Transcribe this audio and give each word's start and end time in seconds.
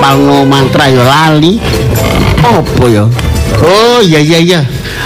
ngapalno 0.00 0.48
mantra 0.48 0.88
ya 0.88 1.04
lali. 1.04 1.60
Apa 2.40 2.84
ya? 2.88 3.04
Oh 3.60 4.00
iya 4.00 4.16
iya 4.24 4.38
iya. 4.40 4.60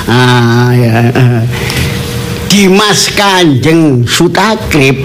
Ah 0.06 0.70
ya. 0.70 1.10
Eh. 1.10 1.42
Dimas 2.46 3.10
Kanjeng 3.10 4.06
Sutakrip 4.06 5.02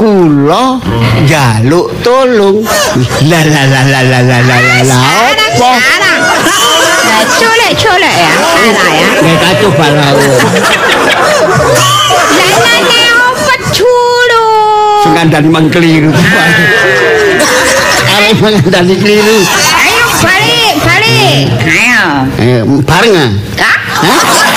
kula 0.00 0.80
jaluk 1.28 1.92
tolong. 2.00 2.64
La 3.28 3.44
la 3.44 3.62
la 3.68 3.80
la 3.84 4.00
la 4.08 4.20
la 4.24 4.38
la. 4.88 4.96
Apa? 5.36 5.72
Culek 7.36 7.72
culek 7.76 8.14
ya. 8.16 8.32
Ana 8.40 8.86
ya. 8.88 9.08
Nek 9.20 9.36
kacu 9.36 9.68
balau. 9.76 10.16
Nek 12.40 12.80
nek 12.88 13.08
opo 13.20 13.52
culu. 13.76 14.48
Sing 15.04 15.12
kandani 15.12 15.48
mangkeliru. 15.52 16.08
Arep 18.32 18.64
ngandani 18.64 18.96
keliru. 18.96 19.44
Ayo 19.76 20.06
balik, 20.24 20.74
balik. 20.80 21.44
Ayo. 21.68 22.04
Eh, 22.40 22.60
bareng 22.80 23.12
ah. 23.12 23.30
Hah? 23.60 24.51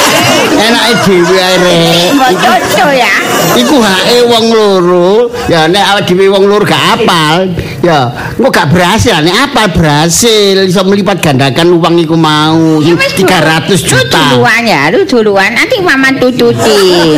Enake 0.55 1.15
dhewe 1.25 1.77
mau 2.13 2.29
jodoh 2.31 2.91
ya? 2.93 3.13
Iku 3.57 3.77
hake 3.81 4.17
wong 4.29 4.45
loro. 4.53 5.09
Ya 5.49 5.65
nek 5.67 5.83
awake 5.93 6.13
dhewe 6.13 6.29
wong 6.29 6.45
loro 6.45 6.63
gak 6.65 7.01
apal, 7.01 7.49
ya 7.81 8.09
engko 8.37 8.49
gak 8.49 8.69
berhasil. 8.69 9.17
Nek 9.21 9.35
apal 9.49 9.67
berhasil 9.73 10.65
iso 10.65 10.81
melipat 10.85 11.21
gandakan 11.21 11.73
uang 11.77 11.95
iku 12.01 12.15
mau 12.15 12.81
sing 12.81 12.95
300 12.97 13.69
Lu 13.69 13.77
juta. 13.77 14.21
duluan 14.37 14.63
ya, 14.65 14.81
lu 14.93 15.01
duluan. 15.05 15.49
Nanti 15.53 15.81
mama 15.81 16.09
tututi. 16.15 17.17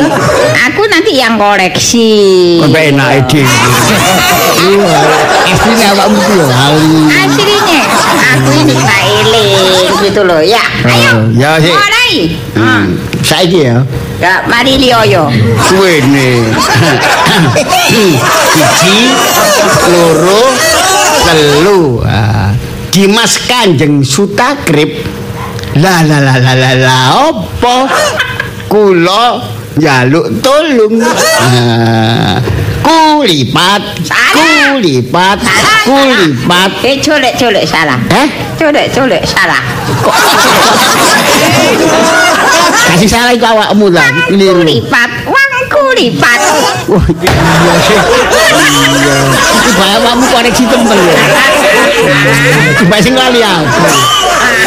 Aku 0.68 0.82
nanti 0.88 1.16
yang 1.16 1.36
koreksi. 1.36 2.58
Kok 2.60 2.72
enake 2.72 3.20
dhewe. 3.28 3.48
Iya, 4.58 5.00
asline 5.54 5.84
awakmu 5.94 6.18
ku 6.18 6.32
ya 6.34 6.46
lali. 6.50 6.90
Aslinya 7.14 7.80
aku 8.34 8.50
ini 8.58 8.74
Pak 8.74 9.00
Eling 9.06 9.86
gitu 10.02 10.20
loh 10.26 10.42
ya. 10.42 10.60
Ayo. 10.82 11.30
Ya, 11.32 11.50
sih. 11.62 11.70
Mulai. 11.72 12.12
Hmm. 12.58 12.84
Saiki 13.28 13.60
ya. 13.68 13.84
Ya, 14.22 14.40
mari 14.48 14.80
liyoyo. 14.80 15.28
Suwene. 15.68 16.48
Siji, 17.88 19.12
loro, 19.92 20.42
telu. 21.28 22.00
Ah, 22.08 22.56
Dimas 22.88 23.36
Kanjeng 23.44 24.00
Sutakrip. 24.00 25.04
La 25.76 26.02
la 26.08 26.18
la 26.24 26.34
la 26.40 26.52
la 26.56 26.70
la 26.74 26.96
opo? 27.28 27.86
Kula 28.72 29.44
njaluk 29.76 30.26
tolong. 30.42 30.96
Ah, 31.44 32.40
Kulipat, 32.88 34.00
kulipat, 34.32 35.38
kulipat. 35.84 36.70
Eh, 36.80 36.96
colek-colek 37.04 37.68
salah. 37.68 38.00
Eh? 38.08 38.26
Colek-colek 38.56 39.28
salah. 39.28 39.60
Kasih 42.88 43.04
salah 43.12 43.36
itu 43.36 43.44
awakmu 43.44 43.92
lah. 43.92 44.08
Keliru. 44.32 44.64
Kulipat, 44.64 45.10
wangku 45.28 45.84
lipat. 46.00 46.40
Wah, 46.88 47.04
iya 47.12 47.74
sih. 47.84 47.98
Iya. 48.00 49.16
Itu 49.52 49.70
bae 49.76 49.92
awakmu 50.00 50.24
koreksi 50.32 50.64
temen 50.64 50.96
ya. 50.96 51.16
Coba 52.80 52.96
sing 53.04 53.12
lali 53.12 53.44
aku. 53.44 53.84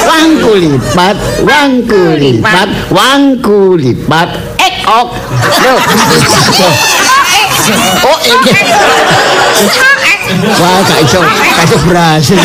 Wangku 0.05 0.51
lipat, 0.61 1.17
wangku 1.41 2.03
lipat, 2.21 2.69
wangku 2.93 3.81
lipat. 3.81 4.29
Ek 4.61 4.85
ok. 4.85 5.09
Loh. 5.65 5.81
Oh, 8.01 8.17
ini. 8.25 8.51
Wah, 10.57 10.79
gak 10.87 10.99
iso. 11.05 11.19
Gak 11.21 11.65
iso 11.69 11.77
berhasil. 11.85 12.39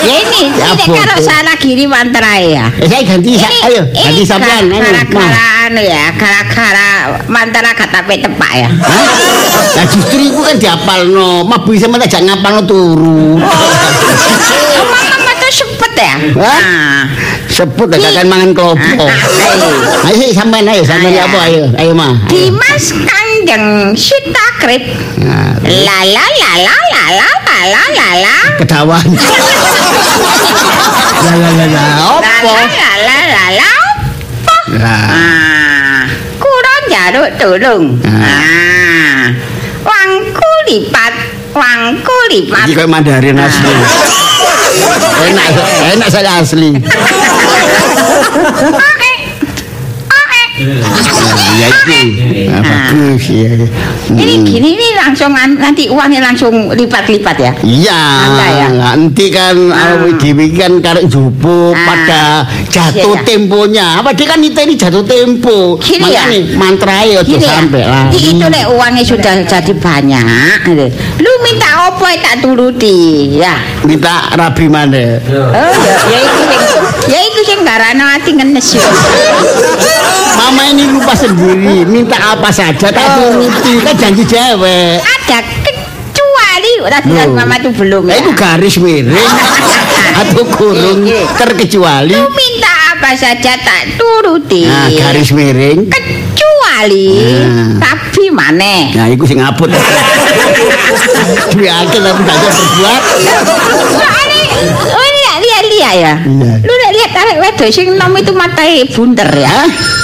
Ya 0.00 0.16
ini, 0.16 0.48
ini 0.48 0.84
karo 0.96 1.20
salah 1.20 1.52
kiri 1.60 1.84
mantrae 1.84 2.56
ya. 2.56 2.72
Eh, 2.80 2.88
saya 2.88 3.04
ganti. 3.04 3.36
Ayo, 3.36 3.84
ganti 3.92 4.24
sampean. 4.24 4.72
Kara-kara 4.72 5.68
anu 5.68 5.84
ya, 5.84 6.08
kara-kara 6.16 7.20
mantra 7.28 7.76
gak 7.76 8.08
tepak 8.08 8.52
ya. 8.56 8.68
Nah, 9.76 9.84
justru 9.92 10.32
itu 10.32 10.40
kan 10.40 10.56
diapal 10.56 11.04
no. 11.04 11.44
Mabu 11.44 11.76
bisa 11.76 11.84
mana 11.84 12.08
jangan 12.08 12.32
ngapal 12.32 12.50
no 12.58 12.62
turu. 12.64 13.36
Mama 13.36 15.30
itu 15.36 15.48
sepet 15.52 15.92
ya. 16.00 16.16
Nah, 16.32 17.04
sepet 17.52 17.86
gak 17.92 18.00
akan 18.00 18.24
mangan 18.24 18.50
kelopo. 18.56 19.04
Ah, 19.04 19.12
ah, 19.12 20.16
eh. 20.16 20.16
Ayo, 20.16 20.32
sampean 20.32 20.64
ayo, 20.64 20.80
sampean 20.80 21.12
apa 21.12 21.38
ayo. 21.44 21.68
Ayo, 21.76 21.92
mah. 21.92 22.24
Dimas 22.24 22.88
kaya 23.04 23.29
Kanjeng 23.40 23.96
Sitakrip. 23.96 24.84
Nah, 25.24 25.56
La 25.64 26.04
la 26.04 26.24
la 26.28 26.52
la 26.60 26.76
la 26.92 27.04
la 27.08 27.28
la 27.48 27.72
la 27.72 27.82
la 27.88 28.08
la. 28.20 28.36
kedawan. 28.60 29.08
La 31.24 31.32
la 31.40 31.48
la 31.56 31.64
la 31.64 31.80
La 31.88 32.04
opo? 32.20 32.52
la 32.52 32.68
la 32.68 32.92
la 33.00 33.16
la 33.32 33.44
la. 33.56 33.70
Lah 34.76 35.08
Ah, 35.10 36.04
kurang 36.36 36.82
njaluk 36.92 37.28
tulung. 37.40 37.84
Ah. 38.04 38.12
Ah. 38.12 39.24
Wangku 39.88 40.52
lipat, 40.68 41.14
wangku 41.56 42.16
lipat. 42.28 42.68
iki 42.68 42.76
koyo 42.76 42.88
Mandarin 42.92 43.40
asli. 43.40 43.72
Enak 45.32 45.48
enak 45.96 46.08
saya 46.12 46.44
asli. 46.44 46.76
Oke. 48.68 49.09
Ya. 50.60 51.68
Nah, 52.52 52.60
bagus 52.60 53.24
ya. 53.32 53.48
Ini 54.12 54.34
Hmm. 54.36 54.44
gini 54.44 54.68
nih 54.76 54.90
langsung 55.00 55.32
an- 55.32 55.56
nanti 55.56 55.88
uangnya 55.88 56.20
langsung 56.20 56.68
lipat-lipat 56.70 57.36
ya. 57.36 57.52
Iya, 57.64 58.02
ya? 58.36 58.68
nanti 58.70 59.32
kan 59.32 59.56
Ah. 59.72 59.96
dhewe 60.14 60.46
kan 60.52 60.76
karek 60.78 61.08
jupo 61.08 61.72
Ah. 61.72 61.80
pada 61.82 62.22
jatuh 62.68 63.16
Iya, 63.16 63.20
iya. 63.20 63.26
temponya. 63.26 63.86
Apa 63.98 64.12
dia 64.12 64.26
kan 64.26 64.38
itu 64.38 64.60
ini 64.60 64.74
jatuh 64.76 65.02
tempo. 65.02 65.80
Gini 65.80 66.08
ya? 66.10 66.24
Makanya 66.54 67.20
aja 67.20 67.24
Gini 67.24 67.42
ya, 67.42 67.52
sampai 67.56 67.82
lah. 67.82 68.06
itu 68.12 68.46
lek 68.46 68.66
uangnya 68.68 69.02
sudah 69.02 69.34
jadi 69.42 69.72
banyak, 69.72 70.58
gitu. 70.64 70.86
lu 71.18 71.32
minta 71.40 71.68
apa 71.88 72.04
yang 72.06 72.20
tak 72.20 72.34
turuti, 72.40 72.98
ya. 73.36 73.56
Minta 73.82 74.28
rabi 74.32 74.66
mana? 74.66 75.18
Oh 75.24 75.72
ya, 75.80 75.96
ya 76.06 76.18
itu 76.20 76.40
sing, 76.44 76.84
ya 77.08 77.18
itu 77.22 77.40
sing 77.42 77.58
garana 77.62 78.04
ati 78.14 78.30
ngenes 78.32 78.76
yo. 78.76 78.84
Mama 80.32 80.62
ini 80.66 80.88
lupa 80.88 81.12
sendiri, 81.12 81.84
minta 81.84 82.16
apa 82.16 82.48
saja 82.50 82.88
tak 82.88 83.06
Oh. 83.06 83.36
turuti. 83.36 83.72
Kan 83.80 83.94
janji 83.96 84.24
cewek. 84.24 84.89
Ada 84.96 85.38
kecuali, 85.62 86.72
Loh. 87.22 87.36
mama 87.36 87.54
tuh 87.56 87.72
belum 87.72 88.02
Nah, 88.02 88.12
ya. 88.12 88.20
itu 88.20 88.30
garis 88.32 88.74
miring 88.76 89.30
atau 90.20 90.42
kurung 90.48 91.00
Iya, 91.00 91.22
iya. 91.22 91.36
terkecuali. 91.36 92.12
Lu 92.12 92.26
minta 92.30 92.72
apa 92.90 93.14
saja 93.14 93.52
tak 93.54 93.94
turuti. 93.94 94.64
Nah, 94.64 94.90
garis 94.90 95.30
miring. 95.30 95.86
kecuali 95.86 97.08
Nah. 97.38 97.78
tapi 97.78 98.24
maneh. 98.28 98.90
Nah, 98.92 99.06
itu 99.06 99.22
sing 99.24 99.38
ngaput. 99.38 99.70
Duwe 101.50 101.68
akeh 101.68 101.98
tapi 101.98 102.20
gak 102.20 102.36
bisa 102.38 102.50
berbuat. 102.52 103.02
Soalnya, 103.90 104.42
oh 104.88 105.02
ini 105.02 105.18
lihat 105.20 105.38
lihat 105.40 105.64
lihat 105.66 105.94
ya. 105.94 106.14
Iya. 106.20 106.52
Lu 106.60 106.72
lihat 106.74 106.94
lihat 106.94 107.10
tarik 107.12 107.36
wedok 107.38 107.68
sing 107.68 107.86
nom 107.92 108.12
itu 108.12 108.32
matai 108.32 108.84
bunder 108.86 109.28
ya. 109.28 109.50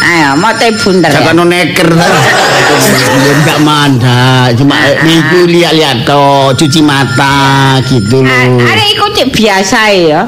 Ayo, 0.02 0.28
matai 0.36 0.70
bunder 0.72 1.08
ya. 1.08 1.18
Jangan 1.20 1.44
neker. 1.44 1.88
Ya 1.90 2.06
enggak 2.66 3.58
manda, 3.60 4.24
cuma 4.52 4.74
niku 5.02 5.46
lihat-lihat 5.46 6.02
toh, 6.02 6.50
cuci 6.52 6.80
mata 6.80 7.76
gitu 7.82 8.20
Ah, 8.20 8.44
loh. 8.44 8.60
Ada 8.62 8.84
ikut 8.86 9.10
cek 9.12 9.28
biasa 9.30 9.80
ya. 9.90 10.20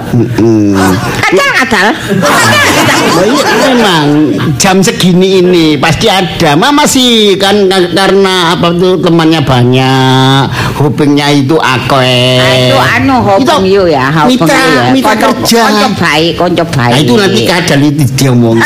Kadang. 1.19 1.47
Nah, 1.59 1.93
iya, 3.21 3.45
memang 3.61 4.05
jam 4.57 4.81
segini 4.81 5.43
ini 5.43 5.77
pasti 5.77 6.09
ada. 6.09 6.55
Mama 6.55 6.85
sih 6.85 7.37
kan 7.37 7.69
ka- 7.69 7.93
karena 7.93 8.57
apa 8.57 8.73
tuh 8.73 8.97
temannya 8.97 9.43
banyak, 9.43 10.43
hopingnya 10.75 11.29
itu. 11.31 11.61
Ah, 11.61 11.77
itu 11.77 12.79
anu 12.79 13.17
Itu 13.37 13.55
yo 13.67 13.85
ya, 13.85 14.09
mitra, 14.25 14.49
yo 14.49 14.81
ya. 14.81 14.93
mitra 14.95 15.13
Konco- 15.13 15.45
kerja. 15.45 15.61
Konco 15.67 15.89
baik, 15.99 16.33
konco 16.37 16.65
baik. 16.65 16.93
Nah, 16.95 16.99
itu 16.99 17.13
nanti 17.15 17.41
kadang 17.45 17.81
itu 17.85 18.05
diomong. 18.17 18.57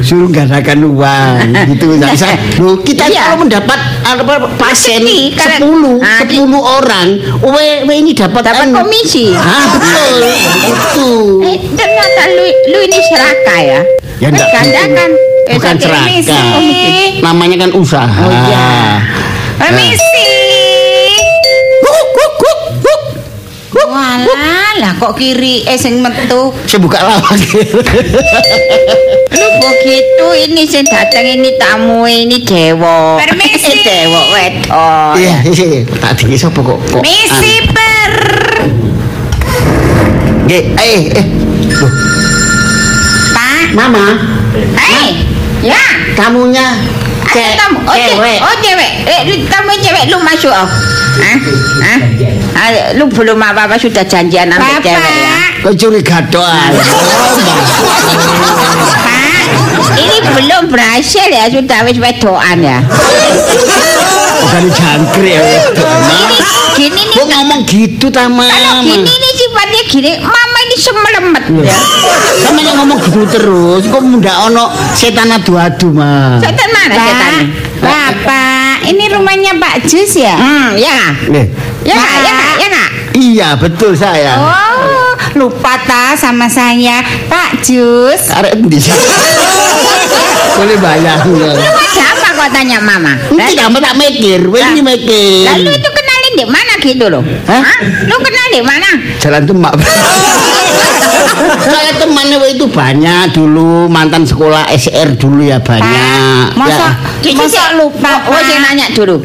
Suruh 0.00 0.30
gadakan 0.32 0.80
uang 0.88 1.36
gitu. 1.68 1.86
Saya, 2.16 2.36
loh, 2.60 2.76
kita 2.78 3.08
Iya. 3.08 3.32
kalau 3.32 3.40
mendapat 3.40 3.78
apa, 4.02 4.32
pasien 4.54 5.00
Rezeki, 5.00 5.32
karena- 5.32 5.58
10, 5.58 5.96
Ah, 5.98 6.20
10 6.20 6.60
orang, 6.60 7.08
we, 7.40 7.64
we 7.84 7.94
ini 7.98 8.12
dapat 8.12 8.44
dapat 8.44 8.68
anu. 8.68 8.76
komisi. 8.78 9.32
Ah, 9.32 9.64
betul. 9.72 10.16
Itu. 10.70 11.10
Eh, 11.40 11.56
ternyata 11.72 12.22
lu 12.30 12.44
lu 12.68 12.78
ini 12.82 12.98
seraka 13.00 13.56
ya. 13.58 13.80
Ya, 14.20 14.28
enggak. 14.28 14.48
Gandakan. 14.52 15.10
Eh, 15.48 15.54
Bukan 15.56 15.74
sate 15.74 15.88
komisi. 15.88 16.28
seraka. 16.28 16.58
Namanya 17.22 17.56
kan 17.58 17.70
usaha. 17.72 18.20
Oh 18.20 18.32
iya. 18.46 18.68
Permisi. 19.56 20.09
Walah. 24.00 24.32
Alah 24.80 24.92
kok 24.96 25.12
kiri 25.20 25.68
eh 25.68 25.76
sing 25.76 26.00
metu. 26.00 26.56
Saya 26.64 26.80
buka 26.80 27.04
lawang. 27.04 27.36
Lu 29.36 29.46
begitu 29.60 30.26
ini 30.48 30.64
sing 30.64 30.88
datang 30.88 31.28
ini 31.28 31.52
tamu 31.60 32.08
ini 32.08 32.40
dewa. 32.40 33.20
Permisi. 33.20 33.84
dewa 33.88 34.20
wedok. 34.32 35.20
Iya, 35.20 35.34
iya. 35.44 35.80
Tak 36.00 36.16
tinggi 36.16 36.40
sapa 36.40 36.64
kok? 36.64 36.80
Misi 37.04 37.54
per. 37.68 38.12
anu. 38.60 38.88
Nggih, 40.48 40.64
eh 40.80 41.02
eh. 41.20 41.26
Loh, 41.76 41.92
Pak. 43.36 43.76
Mama, 43.76 44.18
Hei, 44.80 45.22
ya. 45.62 45.78
tamunya 46.18 46.74
tamu. 47.30 47.78
Oh, 47.86 47.94
cewek. 47.94 48.38
Oh, 48.42 48.54
cewek. 48.58 48.92
Eh, 49.06 49.20
tamu 49.46 49.72
cewek 49.78 50.10
lu 50.10 50.18
masuk. 50.26 50.50
Oh. 50.50 50.68
Hah? 51.20 51.36
Hah? 51.84 52.00
Ah, 52.56 52.68
lu 52.96 53.06
belum 53.08 53.38
apa-apa 53.38 53.76
sudah 53.76 54.04
janjian 54.04 54.50
sama 54.50 54.80
cewek 54.80 55.14
ya. 55.14 55.36
Kok 55.60 55.74
curiga 55.76 56.18
doang? 56.32 56.72
Pak, 59.00 59.96
ini 59.96 60.16
belum 60.34 60.72
berhasil 60.72 61.26
ya 61.28 61.46
sudah 61.50 61.78
wis 61.84 61.98
wedokan 62.00 62.58
ya. 62.60 62.78
Bukan 64.40 64.64
jangkrik 64.72 65.36
ya. 65.36 65.42
Ini 66.00 66.38
gini 66.80 67.02
nih 67.12 67.16
Kok 67.20 67.26
ngomong 67.28 67.60
gitu 67.68 68.06
ta, 68.08 68.24
kalau 68.24 68.80
gini 68.80 69.04
nih 69.04 69.32
sifatnya 69.36 69.82
gini, 69.90 70.10
mama 70.24 70.58
ini 70.64 70.76
semelemet 70.80 71.44
ya. 71.60 71.76
Sama 72.40 72.60
yang 72.64 72.76
ngomong 72.80 72.98
gitu 73.04 73.20
terus, 73.28 73.82
kok 73.84 74.00
ndak 74.00 74.36
ono 74.48 74.72
setan 74.96 75.28
adu-adu, 75.28 75.92
Ma. 75.92 76.40
Setan 76.40 76.68
mana 76.72 76.94
setan? 76.96 77.32
Pak. 77.80 77.90
Bapak. 78.24 78.59
Ini 78.80 79.04
rumahnya 79.12 79.52
Pak 79.60 79.84
Jus 79.84 80.16
ya? 80.16 80.34
Hmm, 80.36 80.72
ya. 80.76 81.12
Nih. 81.28 81.46
Ya, 81.84 81.94
Pak. 81.96 82.08
ya, 82.20 82.32
ya, 82.32 82.32
ya, 82.32 82.68
ya. 82.68 82.84
Iya, 83.10 83.48
betul 83.60 83.92
saya. 83.92 84.38
Oh, 84.40 85.12
lupa 85.36 85.76
ta 85.84 86.16
sama 86.16 86.48
saya. 86.48 87.04
Pak 87.28 87.60
Jus. 87.64 88.32
Arek 88.32 88.56
endi? 88.56 88.78
Boleh 90.56 90.76
bayang. 90.80 91.20
Ada 91.24 92.04
apa 92.16 92.28
kok 92.36 92.48
tanya 92.52 92.78
mama? 92.80 93.16
Nanti 93.32 93.56
kamu 93.56 93.78
tak 93.80 93.94
mikir, 93.96 94.40
wes 94.48 94.64
ini 94.76 94.82
mikir. 94.84 95.48
Lalu 95.48 95.70
itu 95.72 95.88
kenalin 95.88 96.34
di 96.36 96.46
mana 96.48 96.72
gitu 96.80 97.04
loh? 97.08 97.22
Hah? 97.48 97.64
Lu 98.08 98.16
kenal 98.20 98.46
di 98.52 98.62
mana? 98.64 98.88
Jalan 99.20 99.42
Demak. 99.48 99.74
Saya 101.60 101.92
temannya 101.96 102.38
itu 102.48 102.64
banyak 102.66 103.30
dulu 103.30 103.86
mantan 103.86 104.24
sekolah 104.24 104.68
SR 104.70 105.14
dulu 105.14 105.44
ya 105.44 105.60
banyak. 105.60 106.52
Pak, 106.52 106.56
masa- 106.56 106.96
Ya. 107.20 107.36
Masa 107.36 107.76
lupa, 107.76 108.10
Oh, 108.24 108.32
oh, 108.32 108.40
saya 108.40 108.58
nanya 108.60 108.86
dulu. 108.90 109.20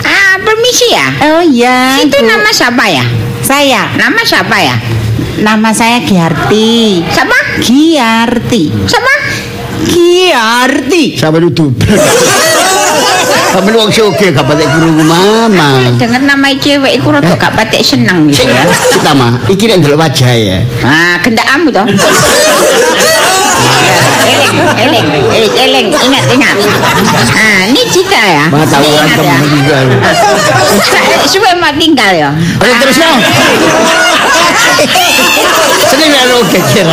Ah, 0.00 0.38
permisi 0.38 0.86
ya. 0.88 1.06
Oh 1.20 1.42
iya. 1.42 1.98
Itu 1.98 2.14
Bu. 2.14 2.24
nama 2.24 2.50
siapa 2.50 2.84
ya? 2.86 3.04
saya. 3.42 3.90
Nama 3.94 4.20
siapa 4.24 4.56
ya? 4.56 4.76
Nama 5.36 5.68
saya 5.74 6.00
Giarti. 6.00 7.02
Siapa? 7.04 7.36
Giarti. 7.60 8.62
Siapa? 8.86 9.12
Giarti. 9.84 11.04
Sama 11.18 11.36
itu. 11.38 11.68
Kamu 13.54 13.70
wong 13.70 13.86
soge 13.86 14.34
gak 14.34 14.42
patek 14.50 14.66
guru 14.66 14.98
mama. 15.06 15.78
Dengar 15.94 16.26
nama 16.26 16.50
cewek 16.58 16.98
iku 16.98 17.14
rada 17.14 17.38
gak 17.38 17.54
patek 17.54 17.86
seneng 17.86 18.26
gitu 18.26 18.50
ya. 18.50 18.66
Kita 18.66 19.14
mah, 19.14 19.38
iki 19.46 19.70
nek 19.70 19.78
ndelok 19.78 20.02
wajah 20.02 20.34
ya. 20.34 20.58
Ah, 20.82 21.22
kendakmu 21.22 21.70
toh. 21.70 21.86
Eleng, 24.74 25.06
eleng, 25.06 25.54
eleng, 25.54 25.86
ingat, 25.94 26.24
ingat. 26.34 26.56
Ah, 27.38 27.70
ini 27.70 27.86
cita 27.94 28.18
ya. 28.18 28.44
Ya. 28.50 29.38
kamu. 29.46 30.02
Sa- 30.82 31.06
Suwe 31.30 31.54
mau 31.54 31.70
tinggal 31.78 32.10
ya. 32.10 32.30
Oke 32.58 32.74
terus 32.82 32.98
no. 32.98 33.22
Sini 35.86 36.06
nek 36.10 36.22
lo 36.26 36.42
kecil. 36.50 36.90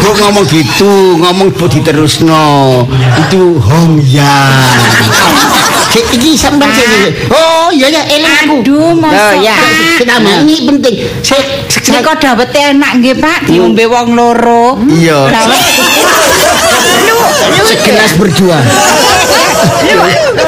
Kok 0.00 0.14
ngomong 0.16 0.46
gitu, 0.48 1.20
ngomong 1.20 1.48
buat 1.52 1.70
diterusno. 1.70 2.86
Itu 3.28 3.60
hong 3.60 4.00
ya. 4.00 4.48
Cek 5.90 6.06
iki 6.14 6.38
sampean 6.38 6.70
sini. 6.70 7.10
Oh, 7.34 7.68
iya 7.74 7.90
ya, 7.90 8.02
eling 8.06 8.34
aku. 8.46 8.56
Aduh, 8.62 8.94
masa 8.94 9.34
Oh, 9.34 9.42
ya. 9.42 9.58
Kita 9.98 10.22
mah 10.22 10.40
ini 10.46 10.56
penting. 10.64 10.94
Saya 11.20 11.42
Ini 11.90 12.06
kok 12.06 12.22
dawet 12.22 12.54
enak 12.54 13.02
nggih 13.02 13.18
Pak, 13.18 13.50
diombe 13.50 13.82
wong 13.90 14.14
loro. 14.14 14.78
Iya. 14.86 15.26
Dawet 15.34 15.62
segelas 17.66 18.14
berdua. 18.14 18.58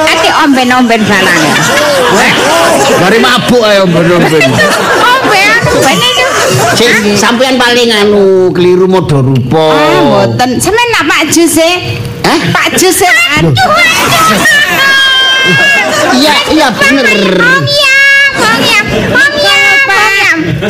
Ati 0.03 0.29
omben-omben 0.43 1.01
barang 1.05 1.39
ya. 1.43 1.53
Mari 3.01 3.17
mabuk 3.19 3.63
ayo 3.63 3.83
ben-ben. 3.89 4.21
Omben, 4.21 5.51
omben 5.69 5.97
itu. 5.97 6.25
Cek 6.73 7.17
sampean 7.17 7.55
paling 7.57 7.89
anu 7.93 8.49
keliru 8.53 8.85
modo 8.89 9.21
rupa. 9.21 9.65
Ah, 9.73 10.01
mboten. 10.01 10.57
Sampeyan 10.61 10.89
nak 10.93 11.03
Pak 11.09 11.21
Jus 11.33 11.57
e? 11.57 11.71
Hah? 12.25 12.39
Pak 12.53 12.67
Jus 12.77 12.99
e. 13.01 13.09
Aduh. 13.39 13.53
Iya, 16.13 16.33
iya 16.53 16.67
bener. 16.71 17.05
Ya, 17.05 17.21
ya, 18.61 18.81
ya. 19.37 19.59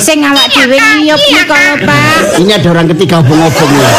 Sing 0.01 0.25
awak 0.25 0.49
dhewe 0.49 0.73
ngiyup 0.75 1.21
niku 1.21 1.53
lho, 1.53 1.75
Pak. 1.85 2.41
Ini 2.41 2.51
ada 2.57 2.67
orang 2.73 2.87
ketiga 2.91 3.21
obong-obong 3.21 3.71
ya. 3.77 3.89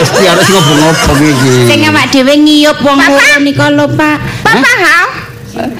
Mesti 0.00 0.22
harus 0.24 0.46
ngobong-ngobong 0.48 1.20
iki. 1.22 1.52
Sing 1.68 1.78
awak 1.84 2.08
dhewe 2.08 2.34
ngiyup 2.34 2.78
wong 2.80 2.98
loro 2.98 3.36
niku 3.38 3.66
lho, 3.68 3.86
Pak. 3.92 4.16
Papa 4.40 4.72
hau. 4.80 5.06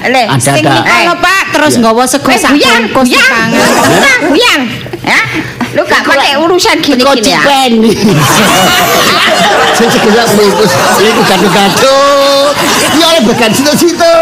Le, 0.03 0.23
Ada, 0.27 0.37
Sing 0.37 0.61
ada. 0.61 0.85
niku 0.85 0.93
lho, 1.09 1.15
Pak, 1.17 1.43
terus 1.51 1.73
nggawa 1.75 2.03
sego 2.05 2.29
sak 2.29 2.53
bungkus 2.53 3.09
dipangan. 3.09 3.49
buyang. 4.27 4.61
Ya, 5.01 5.17
lu 5.73 5.81
gak 5.83 6.05
pakai 6.05 6.37
urusan 6.37 6.77
Kok 6.77 6.85
gini-gini 6.85 7.33
ya. 7.33 7.41
cipen. 7.41 7.71
Saya 9.73 9.89
segelap 9.95 10.27
bungkus. 10.31 10.71
Itu 10.99 11.21
gado-gado. 11.25 11.97
Ya 12.93 13.05
oleh 13.09 13.21
bagan 13.25 13.49
situ-situ. 13.49 14.13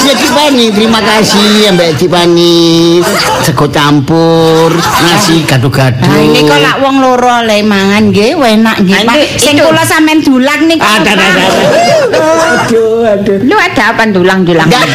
Ya 0.00 0.14
Cipani, 0.16 0.72
terima 0.72 0.98
kasih 0.98 1.44
ya 1.60 1.70
Mbak 1.70 1.90
Cipani. 1.96 2.98
Sego 3.40 3.68
campur, 3.68 4.72
nasi 5.04 5.44
gado-gado. 5.44 6.00
Nah, 6.00 6.18
ini 6.18 6.40
kok 6.42 6.56
lak 6.56 6.80
wong 6.80 6.98
loro 6.98 7.44
le 7.44 7.60
mangan 7.60 8.08
nggih, 8.08 8.34
enak 8.34 8.76
nggih, 8.80 8.96
Pak. 9.04 9.14
itu- 9.14 9.38
Sing 9.38 9.54
kula 9.56 9.84
sampean 9.84 10.18
dulang 10.20 10.66
niku. 10.66 10.82
Ada, 10.82 11.10
ada, 11.12 11.24
ada. 11.24 11.44
Aduh, 12.10 13.04
aduh. 13.06 13.38
Lu 13.44 13.56
ada 13.56 13.82
apa 13.92 14.02
dulang-dulang? 14.08 14.66
Hah? 14.66 14.86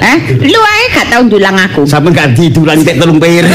Hah? 0.00 0.16
Lu 0.40 0.60
aja 0.60 0.86
gak 0.94 1.06
tau 1.10 1.22
dulang 1.24 1.56
aku. 1.56 1.82
Sampai 1.84 2.10
gak 2.10 2.32
didulang 2.34 2.80
tek 2.80 2.96
telung 2.96 3.20
piring. 3.20 3.52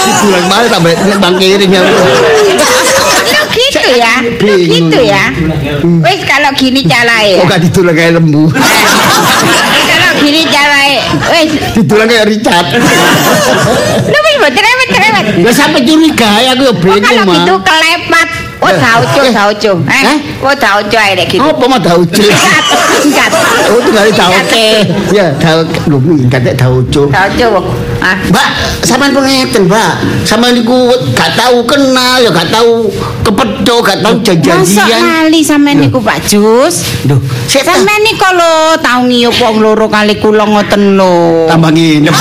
Didulang 0.00 0.44
malah 0.46 0.68
tambah 0.68 0.92
bang 1.16 1.34
piring 1.38 1.70
ya. 1.70 1.82
Ya, 3.90 4.14
gitu 4.38 5.00
ya. 5.00 5.24
Wes 6.00 6.20
kalau 6.22 6.50
gini 6.54 6.86
carae. 6.86 7.34
Kok 7.36 7.46
gak 7.46 7.60
didulang 7.60 7.94
kayak 7.94 8.12
lembu. 8.14 8.46
Kalau 9.90 10.10
gini 10.20 10.42
carae, 10.46 10.96
wes 11.28 11.50
Didulang 11.74 12.06
kayak 12.06 12.26
Richard. 12.26 12.66
lu 14.06 14.18
wis 14.20 14.34
mboten 14.38 14.62
rewet-rewet. 14.62 15.24
Lah 15.42 15.54
sampai 15.54 15.80
curiga 15.82 16.28
aku 16.46 16.62
ya 16.62 16.70
Oh, 16.70 16.76
bingung 16.76 17.02
kalau 17.02 17.24
mah. 17.24 17.34
gitu 17.36 17.54
kelepat. 17.58 18.28
Oh, 18.60 18.68
Eh, 18.68 18.76
dauco, 18.76 19.24
eh, 19.88 20.04
eh? 20.04 20.18
Oh, 20.44 20.52
dauco 20.52 20.96
ae 21.00 21.16
lek 21.16 21.32
gitu. 21.32 21.40
Apa 21.40 21.64
mah 21.64 21.80
dauce? 21.80 22.28
Enggak. 23.00 23.32
Oh, 23.72 23.80
tinggal. 23.80 24.04
Ya. 25.08 25.32
Lho. 25.88 25.96
Ah, 28.00 28.16
Mbak, 28.28 28.48
sampean 28.84 29.12
pengeten, 29.12 29.64
Mbak. 29.64 29.92
Sampean 30.24 30.56
niku 30.56 30.92
gak 31.12 31.36
tahu 31.36 31.64
kenal, 31.64 32.20
ya 32.20 32.28
gak 32.32 32.48
tahu 32.52 32.88
kepedho, 33.24 33.76
gak 33.80 33.98
Masa 34.00 34.32
janjian. 34.36 35.00
lali 35.00 35.40
sampean 35.40 35.80
niku 35.80 36.00
Pak 36.00 36.24
Jus? 36.24 36.84
Duh, 37.04 37.20
setan 37.44 37.80
Sampeyan 37.80 38.00
niku 38.04 38.28
lho 38.32 38.76
tau 38.80 39.04
ngiyup 39.04 39.36
wong 39.36 39.56
loro 39.60 39.88
kali 39.88 40.16
kula 40.16 40.44
ngoten 40.44 40.96
lho. 40.96 41.48
tambah 41.48 41.72
nginep. 41.72 42.12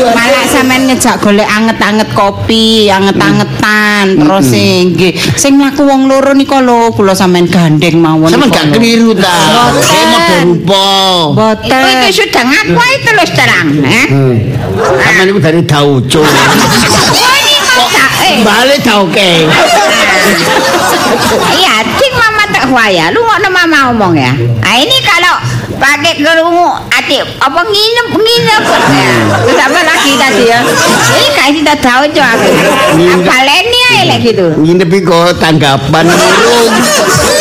Malah 0.00 0.44
sampean 0.48 0.88
ngejak 0.88 1.20
golek 1.20 1.44
anget-anget 1.44 2.08
kopi, 2.16 2.88
anget-angetan, 2.88 4.16
terus 4.16 4.44
sing 4.48 4.96
nggih. 4.96 5.12
Sing 5.36 5.60
mlaku 5.60 5.84
wong 5.84 6.08
loro 6.08 6.32
niku 6.32 6.58
lho 6.64 6.90
kula 6.96 7.12
sampean 7.12 7.44
gandeng 7.44 8.00
mawon. 8.00 8.32
Sampean 8.32 8.48
niku 8.48 8.56
gak 8.56 8.66
lho. 8.66 8.74
keliru 8.74 9.10
ta. 9.14 9.36
Mboten. 9.36 9.82
Saya 9.84 10.04
model 10.08 10.40
rupa. 10.48 10.88
Boten. 11.36 11.70
Kowe 11.70 11.90
itu 11.92 12.08
sudah 12.24 12.42
ngaku 12.48 12.80
ae 12.80 12.96
terus 13.04 13.30
terang, 13.36 13.68
eh? 13.84 14.06
Hmm. 14.08 14.36
Sampean 14.80 15.24
niku 15.28 15.40
dari 15.44 15.60
dauco. 15.62 16.20
Oh, 18.32 18.40
ini 18.40 18.44
masa, 18.44 18.64
eh, 18.64 18.64
Balik 18.64 18.78
ta 18.80 18.92
oke. 19.04 19.30
Iya, 21.52 21.74
cing 22.00 22.14
mama 22.16 22.44
tak 22.48 22.64
ya. 22.88 23.12
Lu 23.12 23.20
ngono 23.20 23.48
mama 23.52 23.78
ngomong 23.92 24.14
ya. 24.16 24.32
Nah, 24.32 24.74
ini 24.80 24.96
kalau 25.04 25.36
pakai 25.76 26.22
kerungu 26.22 26.68
adik 26.94 27.26
apa 27.42 27.60
nginep 27.60 28.08
nginep 28.14 28.62
ya. 28.70 29.12
Terus 29.44 29.60
apa 29.60 29.80
lagi 29.84 30.12
tadi 30.16 30.44
ya? 30.48 30.60
Ini 31.12 31.26
kayak 31.36 31.52
kita 31.60 31.74
tahu 31.82 32.02
coba 32.16 32.30
aku. 32.38 32.50
Apaleni 33.20 33.78
ae 33.92 34.00
lek 34.08 34.18
gitu. 34.24 34.46
Nginep 34.56 34.92
kok 35.04 35.36
tanggapan 35.36 36.06
urung. 36.08 36.72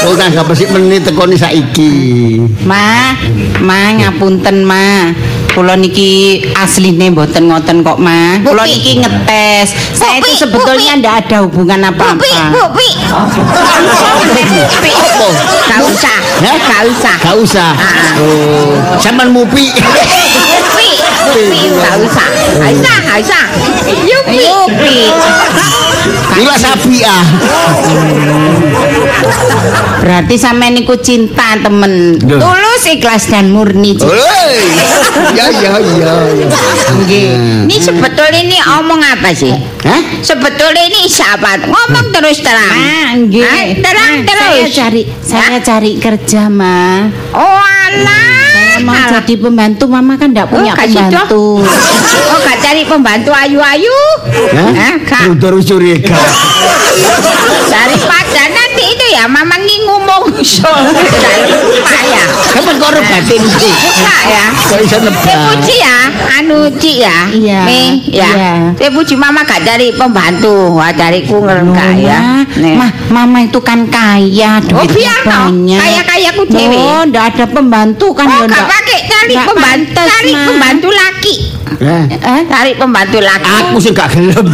Oh 0.02 0.18
tanggapan 0.18 0.56
sik 0.58 0.74
menit 0.74 1.06
tekoni 1.08 1.38
saiki. 1.38 2.42
Ma, 2.68 3.16
ma 3.64 3.96
ngapunten 3.96 4.66
ma. 4.66 5.14
Kula 5.52 5.76
niki 5.76 6.40
asline 6.56 7.12
mboten 7.12 7.52
ngoten 7.52 7.84
kok, 7.84 8.00
Ma. 8.00 8.40
Kula 8.40 8.64
Bupi. 8.64 8.72
niki 8.72 8.92
ngetes. 9.04 9.76
Saya 9.92 10.24
Bupi, 10.24 10.32
itu 10.32 10.48
sebetulnya 10.48 10.94
Bupi. 10.96 11.02
ndak 11.04 11.14
ada 11.28 11.38
hubungan 11.44 11.80
Bupi, 11.84 11.92
apa-apa. 11.92 12.16
bupi. 12.16 12.40
Bupi. 12.56 12.88
Gak 15.68 15.82
usah, 15.84 16.18
gak 16.40 16.84
usah. 16.88 17.16
Gak 17.20 17.36
usah. 17.36 17.72
Oh, 18.16 18.80
sampean 18.98 19.36
mupi. 19.36 19.72
Gak 21.22 21.96
usah. 22.02 22.28
Gak 22.58 22.72
usah, 22.76 22.96
gak 23.06 23.18
usah. 23.22 23.44
Yupi. 24.06 24.36
Yupi. 24.42 25.00
Ila 26.42 26.56
sapi 26.58 26.98
ah. 27.06 27.26
Berarti 30.02 30.36
sampean 30.40 30.74
niku 30.74 30.98
cinta 30.98 31.60
temen. 31.62 32.18
Tulus, 32.18 32.84
ikhlas 32.90 33.30
dan 33.30 33.54
murni. 33.54 34.00
Oi. 34.02 34.56
Ya 35.38 35.46
ya 35.52 35.78
ya. 35.78 36.14
ya. 36.42 36.48
Nggih. 37.06 37.28
Ini 37.70 37.78
sebetulnya 37.78 38.40
ini 38.42 38.58
omong 38.82 39.02
apa 39.04 39.30
sih? 39.36 39.54
Hah? 39.82 40.02
Sebetulnya 40.22 40.84
ini 40.86 41.10
siapa? 41.10 41.58
Ngomong 41.66 42.14
terus 42.14 42.38
terang. 42.46 42.70
Ma, 42.78 43.18
nggih. 43.18 43.42
Ah, 43.42 43.66
terang 43.82 44.14
Ma, 44.22 44.28
terus. 44.30 44.54
Saya 44.54 44.70
cari 44.70 45.02
saya 45.26 45.58
cari 45.58 45.92
kerja, 45.98 46.42
Ma. 46.54 47.10
Oh 47.34 47.58
alah. 47.58 48.30
Saya 48.78 48.86
mau 48.86 48.94
Alah. 48.94 49.22
jadi 49.22 49.34
pembantu, 49.42 49.84
Mama 49.90 50.16
kan 50.16 50.32
ndak 50.32 50.48
punya 50.54 50.74
Oh, 50.74 50.80
pembantu. 50.80 51.44
Oh 52.32 52.38
gak 52.46 52.58
cari 52.64 52.82
pembantu 52.88 53.34
ayu-ayu? 53.34 53.98
Hah? 54.56 54.96
Hah? 55.02 55.24
Udah 55.34 55.60
curiga. 55.60 56.16
daripada 57.72 58.42
nanti 58.52 58.84
itu 58.94 59.06
ya 59.16 59.26
mama 59.26 59.56
ngomong 59.58 60.32
lupa 61.72 61.96
ya. 62.04 62.24
Sampean 62.52 62.76
kok 62.78 62.92
rebatin 62.92 63.42
sih. 63.50 63.72
Buka 63.74 64.18
ya. 64.28 64.46
Kok 64.52 64.80
iso 64.80 64.90
Saya 64.92 65.02
nebak? 65.02 65.38
puji 65.48 65.76
ya, 65.78 65.98
anu 66.38 66.58
Ci 66.76 66.92
ya. 67.00 67.18
Iya, 67.32 67.60
Nih, 67.64 67.90
ya. 68.06 68.30
iya. 68.30 68.54
Saya 68.76 68.90
puji 68.92 69.16
mama 69.16 69.42
gak 69.42 69.62
cari 69.62 69.92
pembantu, 69.92 70.74
wah 70.74 70.92
cari 70.92 71.24
kunger 71.24 71.64
enggak 71.64 71.92
ya. 71.98 72.20
Nih. 72.54 72.76
Ma, 72.76 72.88
mama 73.10 73.40
itu 73.42 73.60
kan 73.60 73.88
kaya, 73.88 74.60
Oh 74.60 74.84
duitnya 74.84 74.92
biar 74.92 75.20
no, 75.24 75.40
banyak. 75.48 75.80
kaya-kaya 75.80 76.30
ku 76.34 76.44
dewe. 76.46 76.76
Oh, 76.76 77.02
ndak 77.06 77.24
ada 77.32 77.46
pembantu 77.48 78.08
kan 78.12 78.26
Oh, 78.26 78.36
ya, 78.38 78.46
gak 78.46 78.66
pakai 78.68 79.00
cari 79.06 79.36
pembantu, 79.38 79.64
pantes, 79.96 80.08
cari 80.10 80.32
Ma. 80.32 80.44
pembantu 80.46 80.88
laki. 80.92 81.36
Eh, 81.72 82.04
Eh? 82.12 82.42
Cari 82.46 82.72
pembantu 82.76 83.18
laki. 83.20 83.52
Aku 83.64 83.78
sih 83.80 83.92
gak 83.92 84.12
gelem. 84.12 84.46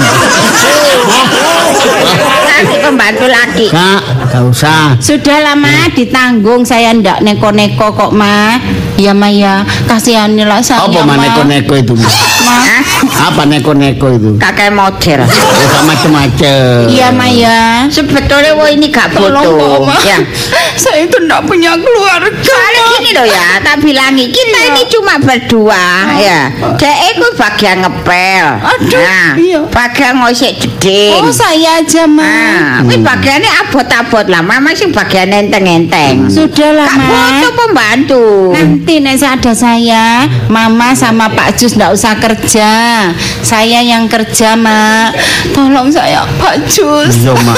Cari 2.47 2.75
pembantu 2.79 3.25
laki. 3.27 3.65
Kak, 3.69 4.01
gak 4.37 4.45
usah. 4.53 4.81
Sudah 5.01 5.41
lama 5.41 5.89
ditanggung 5.97 6.61
saya 6.61 6.93
ndak 6.93 7.25
neko-neko 7.25 7.89
kok, 7.97 8.11
Ma. 8.13 8.61
Ya, 9.01 9.17
Ma 9.17 9.33
ya. 9.33 9.65
Kasihanilah 9.89 10.61
saya, 10.61 10.85
Apa 10.85 11.01
Ma. 11.01 11.17
neko-neko 11.17 11.73
itu? 11.73 11.93
Ma. 11.97 12.05
Hah? 12.47 12.81
Apa 13.17 13.43
neko-neko 13.43 14.07
itu? 14.13 14.29
Kakek 14.37 14.69
model. 14.69 15.25
Ya 15.25 15.65
sama 15.67 15.83
macem-macem. 15.89 16.85
Iya, 16.87 17.07
Ma 17.09 17.25
ya. 17.25 17.89
Sebetulnya 17.89 18.53
wo 18.53 18.69
ini 18.69 18.87
gak 18.87 19.09
butuh. 19.11 19.89
Ya. 20.05 20.21
Saya 20.81 21.09
itu 21.09 21.17
ndak 21.25 21.49
punya 21.49 21.73
keluarga. 21.73 22.29
Soalnya 22.37 22.81
gini 22.93 23.09
loh 23.17 23.25
ya, 23.25 23.57
tak 23.59 23.81
bilangi 23.81 24.29
kita 24.29 24.59
ini 24.69 24.85
cuma 24.85 25.17
berdua 25.17 26.13
ya. 26.21 26.53
Dek 26.77 26.97
itu 27.17 27.27
bagian 27.33 27.81
ngepel. 27.81 28.45
Aduh, 28.61 29.01
Nah, 29.01 29.29
iya. 29.37 29.59
bagian 29.65 30.21
ngosek 30.21 30.53
jeding. 30.61 31.21
Oh, 31.25 31.33
saya 31.33 31.81
aja, 31.81 32.05
Ma. 32.05 32.21
Nah, 32.21 32.85
kuwi 32.85 33.01
bagiannya 33.01 33.51
abot-abot 33.65 34.25
lah, 34.29 34.45
mama 34.45 34.69
sih 34.73 34.93
bagian 34.93 35.33
enteng-enteng. 35.33 36.29
Sudahlah, 36.29 36.85
Gak 36.85 36.97
Ma. 37.01 37.09
butuh 37.09 37.51
pembantu. 37.57 38.25
Nanti 38.53 39.01
nek 39.01 39.17
ada 39.17 39.53
saya, 39.57 40.29
Mama 40.47 40.93
sama 40.93 41.27
Pak 41.33 41.57
Jus 41.57 41.73
ndak 41.73 41.91
usah 41.97 42.13
kerja. 42.21 43.06
Saya 43.41 43.79
yang 43.79 44.07
kerja, 44.07 44.55
Mak. 44.55 45.15
Tolong 45.51 45.87
saya, 45.87 46.23
Pak 46.37 46.65
Jus. 46.65 47.21
Iya, 47.21 47.33
Ma. 47.43 47.53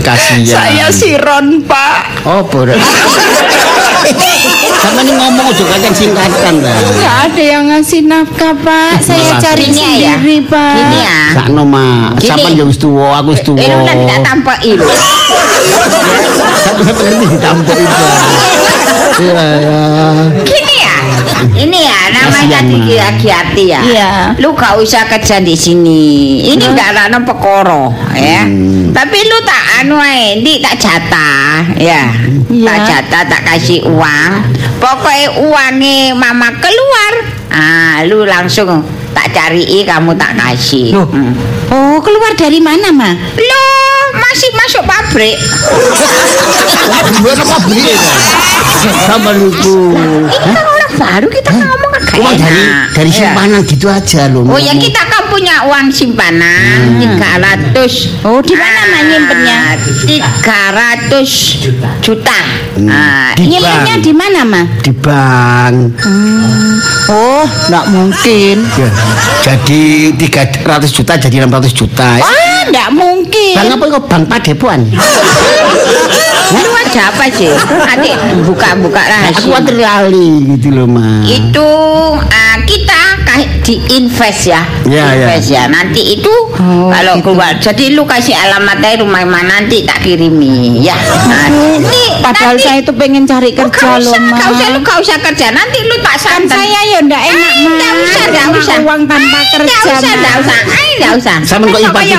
Kasihan. 0.00 0.44
Saya 0.46 0.86
siron, 0.88 1.62
Pak. 1.64 2.24
Oh, 2.24 2.42
boleh. 2.42 2.76
Sama 4.80 5.04
ini 5.04 5.12
ngomong 5.12 5.52
aja 5.52 5.64
kacang 5.66 5.92
singkatan 5.92 6.64
lah. 6.64 6.72
Nggak 6.72 7.16
ada 7.28 7.42
yang 7.42 7.64
ngasih 7.68 8.00
nafkah, 8.02 8.56
Pak. 8.56 9.04
Saya 9.04 9.36
Malah. 9.36 9.40
cari 9.44 9.64
Gini 9.68 9.76
ya. 9.76 10.16
sendiri, 10.16 10.36
Pak. 10.48 10.74
Gini 10.74 10.98
ya. 11.04 11.20
Sakno 11.36 11.62
ma, 11.64 12.16
Gini. 12.16 12.28
sampean 12.32 12.52
ya 12.56 12.64
wis 12.64 12.78
tuwa, 12.80 13.20
aku 13.20 13.36
wis 13.36 13.42
tuwa. 13.44 13.60
Eh, 13.60 13.68
lu 13.68 13.84
kan 13.84 13.98
tak 14.08 14.18
tampak 14.24 14.58
ilu. 14.64 14.88
Sampeyan 16.64 17.12
ini 17.12 17.26
ditampuk 17.28 17.76
itu. 17.84 18.04
Iya, 19.20 19.44
ya. 19.60 19.78
Gini 20.42 20.64
ya. 20.64 20.69
Ini 21.48 21.78
ya 21.80 22.00
namanya 22.12 22.60
tadi 22.60 22.96
hati-hati 22.96 23.64
ya. 23.72 23.80
Iya. 23.80 24.10
Lu 24.38 24.52
gak 24.52 24.76
usah 24.80 25.08
kerja 25.08 25.40
di 25.40 25.56
sini. 25.56 26.44
Ini 26.52 26.60
enggak 26.60 26.92
ada 26.92 27.18
pekoro 27.24 27.92
ya. 28.16 28.44
Hmm. 28.44 28.92
Tapi 28.92 29.18
lu 29.24 29.38
tak 29.46 29.62
anu 29.80 29.96
ae, 29.96 30.40
ndi 30.40 30.60
tak 30.60 30.76
jatah 30.76 31.64
ya. 31.80 32.12
Iya. 32.50 32.66
Tak 32.66 32.78
jatah 32.86 33.22
tak 33.24 33.42
kasih 33.48 33.86
uang. 33.88 34.32
Pokoknya 34.80 35.28
uangnya 35.40 36.16
mama 36.16 36.52
keluar. 36.60 37.12
Ah, 37.50 38.06
lu 38.06 38.22
langsung 38.24 38.84
tak 39.10 39.34
cari 39.34 39.82
kamu 39.82 40.14
tak 40.14 40.38
kasih. 40.38 40.94
Loh. 40.94 41.08
Hmm. 41.10 41.34
Oh, 41.70 41.98
keluar 42.02 42.34
dari 42.34 42.58
mana, 42.58 42.90
Ma? 42.90 43.10
Lu 43.14 43.64
masih 44.10 44.50
masuk 44.58 44.82
pabrik. 44.86 45.38
Beli 47.66 47.94
ya? 47.94 47.98
Sama 49.06 49.30
kan 49.30 50.54
orang 50.56 50.69
baru 51.00 51.26
kita 51.26 51.48
ngomong 51.50 51.90
kan 51.96 52.02
Uang 52.20 52.36
dari 52.36 52.62
dari 52.92 53.08
Iya. 53.08 53.16
simpanan 53.24 53.60
gitu 53.64 53.86
aja 53.88 54.28
loh. 54.28 54.44
Oh 54.44 54.60
ya 54.60 54.76
kita 54.76 55.00
kan 55.02 55.22
punya 55.26 55.64
uang 55.64 55.88
simpanan 55.88 57.00
tiga 57.00 57.30
ratus. 57.38 58.20
Oh, 58.20 58.40
di 58.40 58.52
mana, 58.52 58.80
Ma, 58.84 58.98
nyimpennya? 59.00 59.58
Tiga 60.04 60.60
ratus 60.70 61.30
juta. 62.02 62.36
Ah, 62.86 63.32
Di 63.32 63.44
Nyimpennya 63.46 63.96
bank. 63.96 64.04
di 64.04 64.12
mana, 64.12 64.40
Ma? 64.44 64.62
Di 64.80 64.92
bank. 64.92 65.76
Oh, 67.08 67.44
nggak 67.68 67.84
mungkin. 67.88 68.56
Ya. 68.76 68.88
Jadi 69.40 70.12
300 70.14 70.90
juta 70.90 71.16
jadi 71.16 71.36
600 71.40 71.72
juta. 71.72 72.08
Ah, 72.18 72.49
nggak 72.70 72.88
mungkin. 72.94 73.54
Bank 73.56 73.70
apa 73.74 73.84
kok 73.90 74.04
bank 74.06 74.24
Padepokan? 74.26 74.80
Lu 76.50 76.70
aja 76.74 77.14
apa 77.14 77.30
sih? 77.30 77.50
Adik 77.86 78.14
buka-buka 78.42 78.98
Aku 78.98 79.10
rahasia. 79.12 79.42
khawatir 79.46 79.76
lali 79.78 80.28
gitu 80.50 80.68
loh, 80.74 80.86
Ma. 80.90 81.22
Itu 81.22 81.68
ah, 82.18 82.56
kita 82.66 83.09
kayak 83.32 83.62
di 83.62 83.74
invest 83.92 84.42
ya. 84.46 84.62
Ya, 84.84 85.06
ya. 85.06 85.14
invest 85.14 85.48
ya. 85.48 85.62
Nanti 85.66 86.14
itu 86.14 86.32
Oh, 86.52 86.88
kalau 86.88 87.14
gitu. 87.16 87.30
keluar. 87.30 87.52
Jadi 87.56 87.94
lu 87.94 88.02
kasih 88.04 88.34
alamatnya 88.34 88.98
rumah 88.98 89.22
mana 89.22 89.60
nanti 89.60 89.82
tak 89.82 90.00
kirimi 90.00 90.80
ya. 90.80 90.94
Nah, 91.26 91.46
ini 91.48 92.20
Padahal 92.20 92.54
nanti- 92.54 92.64
saya 92.64 92.78
itu 92.78 92.92
pengen 92.92 93.24
cari 93.24 93.50
Lu 93.50 93.64
kerja 93.64 93.80
gak 93.88 93.98
loh, 93.98 94.10
usah, 94.10 94.20
Ma. 94.20 94.36
gak 94.36 94.48
usah, 94.50 94.66
lu 94.70 94.78
gak 94.80 94.98
usah 94.98 95.16
kerja. 95.20 95.46
Nanti 95.50 95.78
lu 95.82 95.96
tak 95.98 96.16
Kan 96.16 96.24
santan. 96.42 96.56
saya 96.56 96.80
ya 96.86 96.98
ndak 97.00 97.22
enak, 97.24 97.52
Eh, 97.52 97.60
Ma. 97.60 97.70
nggak 97.72 97.92
usah, 97.96 98.24
nggak 98.26 98.44
Terima 98.44 98.60
usah. 98.60 98.76
Uang 98.80 99.02
tanpa 99.04 99.38
kerja, 99.50 99.76
nggak 99.76 99.96
usah, 99.96 100.10
Ma. 100.10 100.20
nggak 100.20 100.34
usah. 100.38 100.58
Eh, 100.60 100.90
nggak 100.96 101.12
usah. 101.16 101.36
Sama 101.42 101.64
kok 101.66 101.80
pokoknya. 101.82 102.16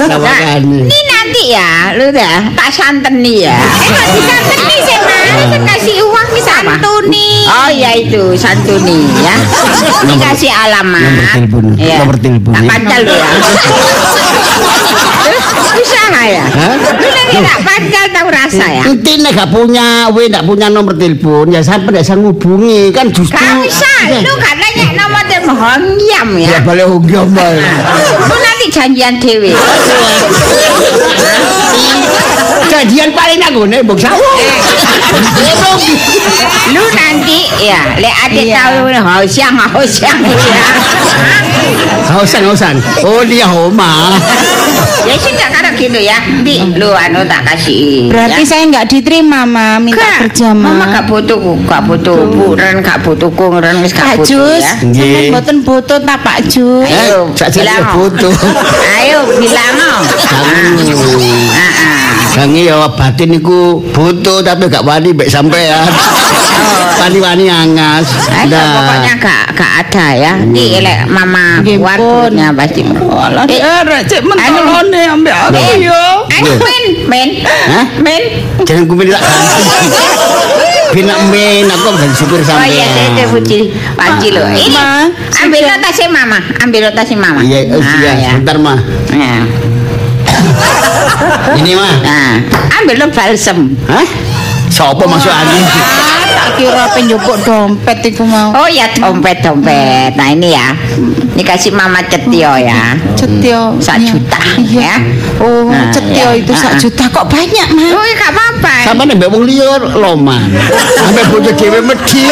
Sama 0.00 0.30
kan. 0.32 0.62
Ini 0.64 0.98
nanti 1.40 1.56
ya, 1.56 1.96
lu 1.96 2.12
dah 2.12 2.52
tak 2.52 2.68
santen 2.68 3.24
nih 3.24 3.48
ya. 3.48 3.56
Eh, 3.56 3.88
kok 3.88 4.08
disanteni 4.12 4.76
sih, 4.84 4.98
Mas? 5.00 5.24
Saya 5.40 5.56
kasih 5.64 5.96
uang 6.04 6.28
nih 6.36 6.44
sama. 6.44 6.72
Santuni. 6.76 7.28
Oh 7.48 7.70
ya 7.72 7.90
itu 7.96 8.36
santuni 8.36 9.08
ya. 9.24 9.32
Dikasih 10.12 10.52
alamat. 10.52 11.00
Nomor 11.00 11.24
telepon, 11.32 11.64
Ya. 11.80 11.96
nomor 12.04 12.16
telepon, 12.20 12.52
Tak 12.52 12.60
ya. 12.60 12.68
pancal 12.68 13.00
lu 13.00 13.14
ya. 13.16 13.24
Usaha 16.10 16.26
ya. 16.26 16.42
Hah? 16.42 16.74
Lu 16.74 17.06
lagi 17.06 17.36
tak 17.38 17.58
pancal 17.62 18.04
tahu 18.10 18.28
rasa 18.34 18.66
ya. 18.66 18.82
Nanti 18.82 19.12
nek 19.22 19.30
gak 19.30 19.48
punya, 19.54 20.10
we 20.10 20.26
gak 20.26 20.42
punya 20.42 20.66
nomor 20.66 20.98
telepon, 20.98 21.54
ya 21.54 21.62
sampai 21.62 21.94
gak 21.94 22.02
bisa 22.02 22.18
ngubungi 22.18 22.90
kan 22.90 23.06
justru. 23.14 23.38
Gak 23.38 23.62
usah, 23.62 24.18
lu 24.18 24.34
gak 24.42 24.54
nanya 24.58 24.86
nomor 24.98 25.22
telepon 25.30 25.54
hongyam 25.54 26.28
ya. 26.34 26.58
Ya 26.58 26.60
balik 26.66 26.90
hongyam 26.90 27.30
ae. 27.38 27.62
Lu 28.26 28.36
nanti 28.42 28.66
janjian 28.74 29.22
dewe. 29.22 29.54
Jadian 32.70 33.10
paling 33.14 33.40
aku 33.46 33.62
nih 33.70 33.78
sawu. 33.94 34.30
Lu 36.74 36.82
nanti 36.90 37.38
ya, 37.62 37.80
lek 38.02 38.14
adik 38.26 38.50
Iya. 38.50 38.66
tahu 38.66 38.90
hausiang 38.90 39.54
hausiang 39.54 40.18
ya. 40.26 40.34
Hausan 42.10 42.42
hausan. 42.50 42.76
Oh 43.06 43.22
dia 43.22 43.46
homa. 43.46 44.10
Ya 45.08 45.16
sudah 45.16 45.48
kalau 45.48 45.72
gitu 45.80 45.96
ya. 45.96 46.18
Di 46.44 46.60
lu 46.76 46.92
anu 46.92 47.24
tak 47.24 47.40
kasih. 47.48 48.12
Berarti 48.12 48.42
ya. 48.44 48.48
saya 48.48 48.62
nggak 48.68 48.86
diterima, 48.88 49.48
Ma. 49.48 49.80
Minta 49.80 49.96
Gak, 50.00 50.18
kerja, 50.28 50.52
Ma. 50.52 50.76
Mama 50.76 50.84
gak 50.92 51.04
butuh 51.08 51.38
gak 51.64 51.82
butuh 51.88 52.18
buren 52.30 52.74
gak 52.84 52.98
butuh 53.00 53.30
kongren 53.32 53.80
wis 53.80 53.92
gak 53.92 54.04
Pak 54.04 54.16
butuh 54.22 54.28
Jus, 54.28 54.62
ya. 54.62 54.74
sampean 54.76 54.92
Nggih. 54.92 55.30
mboten 55.32 55.56
butuh 55.64 55.98
ta 56.02 56.14
Pak 56.20 56.38
Jus? 56.46 56.84
Ayo, 56.86 57.32
bilang. 57.32 57.84
foto. 57.96 58.28
Ayo 59.00 59.18
bilang 59.40 59.72
no. 59.78 59.92
Ah, 62.30 62.32
ah. 62.32 62.36
Kangi 62.38 62.62
ya 62.64 62.86
batin 62.88 63.28
niku 63.30 63.60
butuh 63.90 64.38
tapi 64.40 64.66
gak 64.66 64.86
wani 64.86 65.10
mbek 65.10 65.26
sampean. 65.26 65.90
Wani-wani 67.00 67.48
angas. 67.48 68.12
Dah. 68.44 68.76
pokoknya 68.76 69.12
gak 69.16 69.44
gak 69.56 69.72
ada 69.82 70.06
ya. 70.12 70.32
Di 70.36 70.78
lek 70.78 71.08
mama 71.08 71.64
Nggih, 71.64 71.80
buat 71.80 71.96
pun. 71.96 72.28
duitnya 72.28 72.52
pasti. 72.52 72.80
Alah, 72.84 73.48
Eh, 73.48 73.56
derek 73.56 74.04
cek 74.04 74.20
mentolone 74.20 75.02
ambek 75.08 75.32
aku 75.32 75.56
Men, 75.56 75.80
yo. 75.80 76.02
ayo 76.28 76.52
men, 76.60 76.84
men, 77.08 77.28
Hah? 77.42 77.86
men. 77.98 78.22
Jangan 78.62 78.84
ku 78.84 78.92
minta 78.94 79.16
Bina 80.90 81.14
men 81.30 81.64
aku 81.66 81.88
dari 81.96 82.12
supir 82.12 82.42
Oh 82.42 82.66
iya, 82.66 82.84
sampean. 82.84 82.90
tete 83.16 83.24
puji, 83.30 83.58
panci 83.96 84.28
lo. 84.30 84.42
Ini 84.44 84.68
Ma, 84.68 85.06
ambil 85.40 85.64
tasnya 85.80 86.08
mama, 86.10 86.38
ambil 86.60 86.82
tasnya 86.92 87.16
mama. 87.16 87.40
Iya, 87.40 87.58
oh, 87.70 87.80
Nah, 87.80 87.96
iya, 87.96 88.10
ya. 88.12 88.30
sebentar 88.34 88.56
mah. 88.58 88.78
Nah, 89.14 89.40
Ini 91.60 91.72
mah. 91.76 91.94
nah, 92.00 92.32
ambil 92.80 92.96
lo 93.00 93.06
balsem. 93.12 93.74
Hah? 93.86 94.06
Sopo 94.70 95.02
masuk 95.04 95.28
angin? 95.28 95.66
Ah, 95.66 96.22
tak 96.30 96.48
kira 96.56 96.84
penjupuk 96.94 97.42
dompet 97.42 97.98
iku 98.06 98.22
mau. 98.22 98.54
Oh 98.54 98.70
ya 98.70 98.86
dompet 98.94 99.42
dompet. 99.42 100.14
Nah 100.14 100.30
ini 100.30 100.54
ya, 100.54 100.70
ini 101.34 101.42
kasih 101.42 101.74
mama 101.74 101.98
cetio 102.06 102.54
ya. 102.54 102.94
Cetio. 103.18 103.74
Sak 103.82 103.98
juta, 104.06 104.38
Iya. 104.62 104.78
ya. 104.80 104.94
Oh, 105.42 105.66
Nah, 105.66 105.90
cetio 105.90 106.30
ya. 106.30 106.38
itu 106.38 106.54
sak 106.54 106.70
Ah, 106.70 106.74
ah. 106.76 106.80
juta 106.80 107.04
kok 107.10 107.26
banyak, 107.26 107.66
Ma? 107.66 107.82
Oh 107.98 108.04
ya 108.06 108.14
gak 108.14 108.30
apa-apa. 108.30 108.74
Sama 108.86 109.02
nih 109.04 109.14
mbak 109.18 109.28
wong 109.34 109.42
liur 109.42 109.82
loman. 109.98 110.48
Sampai 110.94 111.24
bocah 111.28 111.54
dewe 111.58 111.78
medhit. 111.82 112.30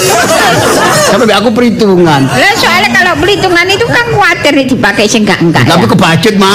Sampai 1.10 1.34
aku 1.34 1.50
perhitungan. 1.50 2.22
Lah 2.26 2.52
soalnya 2.54 2.90
kalau 2.94 3.12
perhitungan 3.18 3.66
itu 3.66 3.84
kan 3.86 4.06
khawatir 4.14 4.52
nih 4.54 4.66
dipakai 4.66 5.04
sih 5.10 5.20
enggak 5.22 5.42
enggak 5.42 5.66
ya. 5.66 5.74
Tapi 5.74 5.86
kebacut 5.90 6.34
mah. 6.38 6.54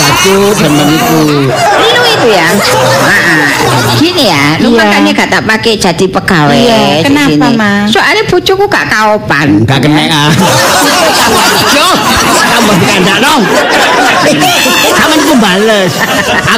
Bacut 0.00 0.54
sama 0.56 0.82
itu. 0.86 1.20
Lu 1.50 2.02
itu 2.06 2.28
ya. 2.30 2.48
Ah, 2.50 3.10
ah. 3.10 3.46
Gini 3.98 4.24
ya, 4.30 4.56
lu 4.62 4.72
Iya. 4.72 4.78
makanya 4.80 5.10
gak 5.12 5.28
tak 5.28 5.42
pakai 5.44 5.74
jadi 5.76 6.06
pegawai. 6.08 6.56
Iya, 6.56 7.04
kenapa, 7.04 7.28
sini. 7.28 7.58
Ma? 7.58 7.72
Soalnya 7.84 8.24
bojoku 8.28 8.64
gak 8.64 8.86
kaopan. 8.88 9.48
Gak 9.68 9.80
kena 9.84 10.02
ah. 10.08 10.30
Yo, 11.70 11.88
kamu 12.24 12.72
kandak 12.80 13.18
dong. 13.20 13.42
Kamu 14.90 15.14
itu 15.16 15.34
bales. 15.36 15.92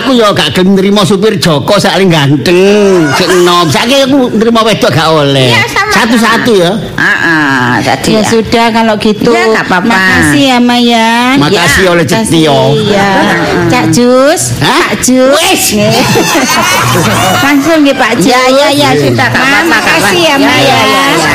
Aku 0.00 0.11
yo 0.14 0.31
gak 0.33 0.55
gelem 0.55 0.79
nrimo 0.79 1.02
supir 1.02 1.35
Joko 1.38 1.79
saling 1.79 2.11
ganteng, 2.11 3.11
sik 3.17 3.26
enom. 3.26 3.67
Saiki 3.67 4.07
aku 4.07 4.31
nrimo 4.38 4.61
wedok 4.62 4.91
gak 4.93 5.09
oleh. 5.11 5.50
Iya. 5.50 5.81
Satu-satu 6.02 6.50
ya. 6.59 6.73
Ah, 6.99 7.06
ah, 7.06 7.71
jadi 7.78 8.11
Ya 8.11 8.21
ya. 8.21 8.26
sudah 8.26 8.66
kalau 8.71 8.94
gitu. 8.99 9.30
Ya, 9.30 9.47
nggak 9.49 9.71
apa-apa. 9.71 9.87
Makasih 9.87 10.42
ya, 10.44 10.59
Mayan. 10.59 11.35
Makasih 11.38 11.85
oleh 11.88 12.02
Cetio. 12.02 12.75
Ya. 12.85 13.11
Cak 13.71 13.94
Jus? 13.94 14.59
Pak 14.59 14.99
Jus. 14.99 15.30
Wes. 15.30 15.62
Langsung 17.47 17.87
nggih 17.87 17.94
Pak 17.94 18.18
Jus. 18.18 18.35
Ya, 18.35 18.42
ya, 18.50 18.68
ya, 18.68 18.88
sudah 18.99 19.28
gak 19.30 19.38
Ma, 19.38 19.47
apa-apa. 19.62 19.71
makasih 19.71 20.21
ya, 20.21 20.35
apa-apa. 20.35 20.50
Ma, 20.50 20.56
ya, 20.59 20.75
ya. 20.75 20.82
ya, 20.82 21.04
ya. 21.14 21.30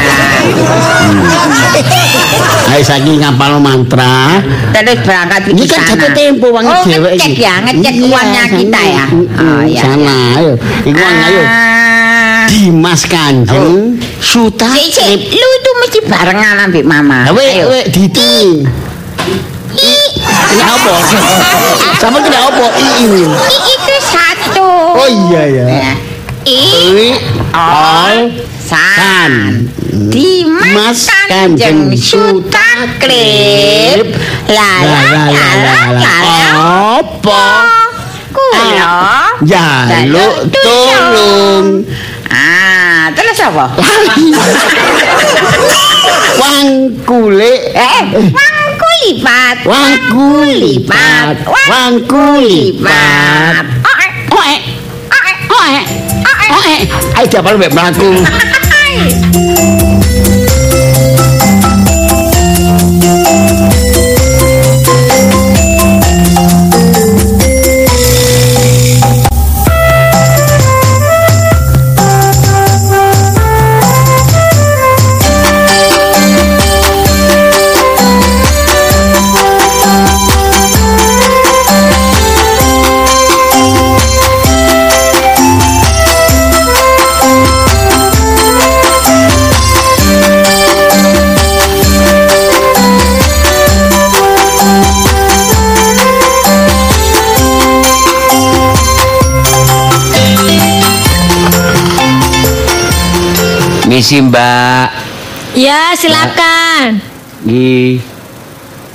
Ayo 2.68 2.84
saiki 2.84 3.14
ngapal 3.18 3.64
mantra. 3.64 4.44
Terus 4.76 5.00
berangkat 5.02 5.42
Ini 5.48 5.64
ke 5.64 5.72
kan 5.72 5.80
sana. 5.80 5.90
jatuh 5.96 6.12
tempo 6.12 6.48
wangi 6.52 6.68
Oh, 6.70 6.84
dewek 6.84 7.12
ngecek 7.16 7.32
iki. 7.32 7.42
ya, 7.42 7.54
ngecek 7.64 7.94
Iya, 7.96 8.04
uangnya 8.12 8.44
kita 8.52 8.82
ya. 8.84 9.06
Oh, 9.16 9.62
ya. 9.64 9.82
Sana, 9.82 10.18
ayo. 10.38 10.54
Iku 10.84 11.00
ayo. 11.00 11.42
Ah. 11.48 12.44
Dimas 12.48 13.04
Kanjeng 13.04 14.00
Suta 14.18 14.66
Cik, 14.74 14.90
cik, 14.92 15.20
lu 15.30 15.48
itu 15.62 15.72
mesti 15.82 16.00
barengan 16.10 16.68
ambil 16.68 16.84
mama. 16.84 17.30
Lah 17.30 17.34
we 17.38 17.46
Ayo. 17.46 17.66
we 17.70 17.80
diti. 17.90 18.66
Ini 19.78 20.64
apa? 20.64 20.94
Sama 22.02 22.18
kena 22.26 22.50
apa? 22.50 22.66
I 22.74 22.86
ini. 23.06 23.24
I 23.30 23.58
itu 23.62 23.96
satu. 24.02 24.70
Oh 24.98 25.10
iya 25.30 25.44
ya. 25.46 25.66
Ya. 25.70 25.94
I 26.48 26.62
I 26.98 27.10
all 27.54 28.18
san. 28.66 29.34
Dimas 29.98 30.74
Mas 30.74 31.02
Kanjeng 31.30 31.94
Suta 31.98 32.90
Klip. 33.02 34.14
La 34.50 34.72
la 34.82 35.04
la 35.30 35.48
la 35.58 35.78
la. 35.94 36.18
Apa? 37.02 37.46
Kulo. 38.34 38.98
Jaluk 39.46 40.36
tolong. 40.54 41.86
Terus 43.16 43.38
apa? 43.44 43.66
Wang 46.38 46.68
kulit. 47.08 47.62
Eh, 47.76 48.02
wangku 48.32 48.90
lipat. 49.08 49.58
Wangku 49.64 50.28
lipat. 50.48 51.36
Wangku 51.46 52.26
lipat. 52.44 53.64
Oh, 53.84 53.96
eh, 54.02 54.12
Oe. 54.34 54.54
Oe. 55.48 55.72
eh. 55.76 55.86
Oe. 56.48 56.76
Ayo 57.18 57.26
diapal 57.28 57.56
mbek 57.58 57.72
mlaku. 57.74 58.10
Misi 103.98 104.22
Mbak. 104.22 104.94
Ya, 105.58 105.90
silakan. 105.98 107.02
Nggih. 107.42 107.98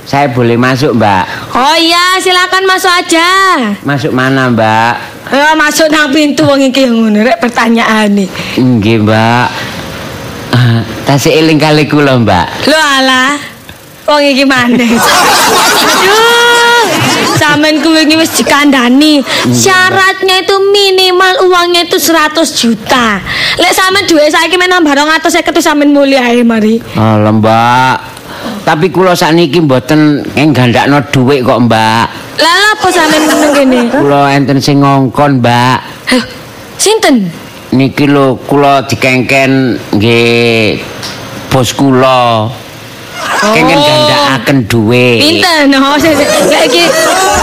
Saya 0.07 0.31
boleh 0.31 0.55
masuk, 0.55 0.95
Mbak. 0.95 1.51
Oh 1.59 1.75
iya, 1.75 2.15
silakan 2.23 2.63
masuk 2.63 2.87
aja. 2.87 3.27
Masuk 3.83 4.15
mana, 4.15 4.47
Mbak? 4.47 4.93
Ya, 5.27 5.59
masuk 5.59 5.91
nang 5.91 6.07
pintu 6.15 6.47
wong 6.47 6.63
iki 6.63 6.87
yang 6.87 6.95
ngono 6.95 7.19
rek 7.19 7.35
pertanyaan 7.43 8.15
nih. 8.15 8.31
Nggih, 8.55 9.03
Mbak. 9.03 9.47
Tasih 11.03 11.35
eling 11.35 11.59
kali 11.59 11.83
kula, 11.83 12.15
Mbak. 12.23 12.63
Lho 12.71 12.79
alah. 12.79 13.35
Wong 14.07 14.23
iki 14.23 14.47
maneh. 14.47 14.87
Aduh. 15.91 16.62
Kuwi 17.83 18.07
iki 18.07 18.15
wis 18.15 18.31
dikandani. 18.39 19.19
Syaratnya 19.51 20.39
itu 20.39 20.55
minimal 20.71 21.51
uangnya 21.51 21.83
itu 21.83 21.99
100 21.99 22.39
juta. 22.55 23.19
Lek 23.59 23.75
sampean 23.75 24.07
duwe 24.07 24.31
saiki 24.31 24.55
men 24.55 24.71
nambah 24.71 24.95
250 24.95 25.51
itu 25.51 25.61
sampean 25.61 25.91
mulia 25.91 26.23
ae 26.23 26.47
mari. 26.47 26.79
Alah, 26.95 27.33
Mbak. 27.35 27.95
Tapi 28.63 28.87
kula 28.87 29.11
sakniki 29.13 29.59
mboten 29.59 30.23
nggandakno 30.31 31.11
dhuwit 31.11 31.43
kok, 31.43 31.59
Mbak. 31.67 32.05
Lah 32.39 32.55
lha 32.55 32.69
apa 32.71 32.87
sampean 32.87 33.21
nang 33.27 33.51
kene? 33.51 33.79
Kula 33.91 34.21
enten 34.31 34.57
sing 34.63 34.79
ngongkon, 34.79 35.43
Mbak. 35.43 35.77
Heh, 36.07 36.23
Sinten? 36.79 37.27
Niki 37.75 38.07
lho 38.07 38.39
kula 38.47 38.87
dikengken 38.87 39.75
nggih 39.97 40.79
bos 41.51 41.75
kula. 41.75 42.47
Kengken 43.43 43.79
gandakaken 43.79 44.57
dhuwit. 44.71 45.19
Pinten? 45.19 45.75
Oh, 45.75 45.95
sik 45.99 46.15
sik. 46.15 46.27
Lek 46.47 46.63
iki 46.71 46.83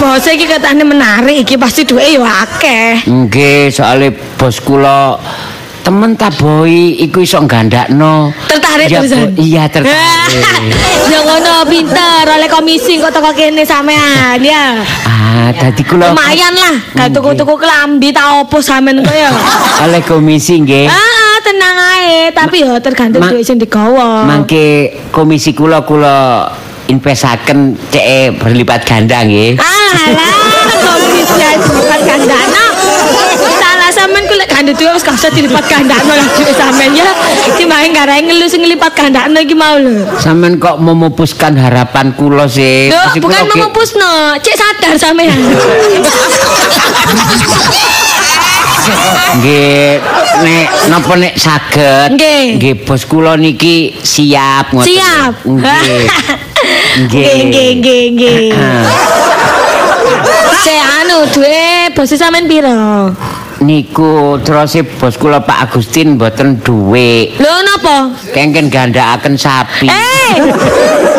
bos 0.00 0.24
iki 0.24 0.46
katane 0.48 0.84
menarik 0.84 1.44
iki 1.44 1.54
pasti 1.60 1.84
duwe 1.84 2.16
yo 2.16 2.24
akeh. 2.24 3.04
Nggih, 3.04 3.68
soalnya 3.68 4.08
bos 4.40 4.56
kula 4.64 5.20
temen 5.80 6.16
taboi 6.16 7.00
iku 7.04 7.20
iso 7.20 7.40
gandakno. 7.44 8.32
Tertarik 8.48 8.70
tertarik 8.70 8.88
Ya, 8.88 9.00
terusan. 9.00 9.20
Bu. 9.34 9.40
Iya, 9.40 9.64
tertarik. 9.68 10.44
ya 11.12 11.18
ngono 11.24 11.52
pinter 11.68 12.24
oleh 12.28 12.48
komisi 12.48 12.96
kok 12.96 13.12
teko 13.12 13.30
kene 13.36 13.62
sampean 13.64 14.40
ya. 14.40 14.80
Ah, 15.04 15.48
dadi 15.52 15.82
kula 15.84 16.12
Lumayan 16.12 16.54
lah, 16.54 16.74
gak 16.96 17.08
tuku-tuku 17.12 17.54
kelambi 17.60 18.08
ta 18.12 18.40
opo 18.40 18.60
sampean 18.60 19.04
kok 19.04 19.12
ya. 19.12 19.30
oleh 19.84 20.00
komisi 20.04 20.60
nggih. 20.60 20.88
Tenang 21.50 21.78
ae, 21.98 22.30
tapi 22.30 22.62
ya 22.62 22.78
tergantung 22.78 23.26
duit 23.26 23.42
sing 23.42 23.58
digawa. 23.58 24.22
Mangke 24.22 24.94
komisi 25.10 25.50
kula 25.50 25.82
kula 25.82 26.46
investaken 26.86 27.74
cek 27.90 28.38
berlipat 28.38 28.86
ganda 28.86 29.26
nggih. 29.26 29.58
Alah, 29.58 30.30
komisi 30.78 31.42
ae 31.42 31.58
bukan 31.58 32.00
gandana. 32.06 32.64
Salah 33.58 33.90
sampean 33.90 34.30
ku 34.30 34.38
lek 34.38 34.46
gandhe 34.46 34.78
duit 34.78 34.94
wis 34.94 35.02
gak 35.02 35.18
usah 35.18 35.34
dilipat 35.34 35.66
gandana 35.66 36.12
lah 36.14 36.28
duit 36.38 36.54
sampean 36.54 36.94
ya. 36.94 37.10
Timbang 37.58 37.98
garai 37.98 38.22
ngelu 38.22 38.46
sing 38.46 38.62
ngelipat 38.62 38.94
gandana 38.94 39.42
iki 39.42 39.58
mau 39.58 39.74
lho. 39.74 40.06
Sampeyan 40.22 40.54
kok 40.62 40.78
memupuskan 40.78 41.58
harapan 41.58 42.14
kula 42.14 42.46
sih. 42.46 42.94
Loh, 42.94 43.10
Mesti 43.10 43.18
bukan 43.26 43.42
memupusno, 43.50 44.38
cek 44.38 44.54
sadar 44.54 44.94
sampean. 44.94 45.34
Nggih, 49.30 50.02
nek 50.44 50.68
napa 50.88 51.12
nek 51.16 51.34
saged? 51.36 52.16
Nggih. 52.16 52.46
Nggih, 52.56 52.74
bos 52.84 53.02
kula 53.04 53.36
niki 53.36 53.94
siap 54.00 54.72
ngoten. 54.72 54.88
Siap. 54.88 55.34
Nggih. 55.44 56.02
Nggih, 57.00 57.48
nggih, 57.48 57.70
nggih, 57.80 58.04
nggih. 58.12 58.52
Cek 60.60 60.82
anu 61.00 61.24
duwe 61.32 61.88
bos 61.96 62.12
sampean 62.12 62.44
piro? 62.44 63.08
Niku 63.64 64.36
terus 64.44 64.76
bos 65.00 65.16
kula 65.16 65.40
Pak 65.40 65.70
Agustin 65.70 66.20
mboten 66.20 66.60
duwe. 66.60 67.32
Lho 67.40 67.54
napa? 67.64 68.12
Kengken 68.36 68.68
gandakaken 68.68 69.40
sapi. 69.40 69.88
Eh. 69.88 70.34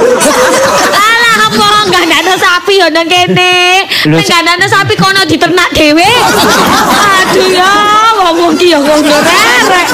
Ada 2.32 2.48
sapi 2.48 2.80
yo 2.80 2.88
nang 2.88 3.12
kene. 3.12 3.84
Ada 4.08 4.68
sapi 4.72 4.96
kono 4.96 5.20
diternak 5.28 5.68
dhewe. 5.76 6.00
Aduh 6.00 7.52
ya, 7.52 7.76
wong 8.24 8.56
iki 8.56 8.72
yo 8.72 8.80
ngono 8.80 9.20
rek. 9.20 9.88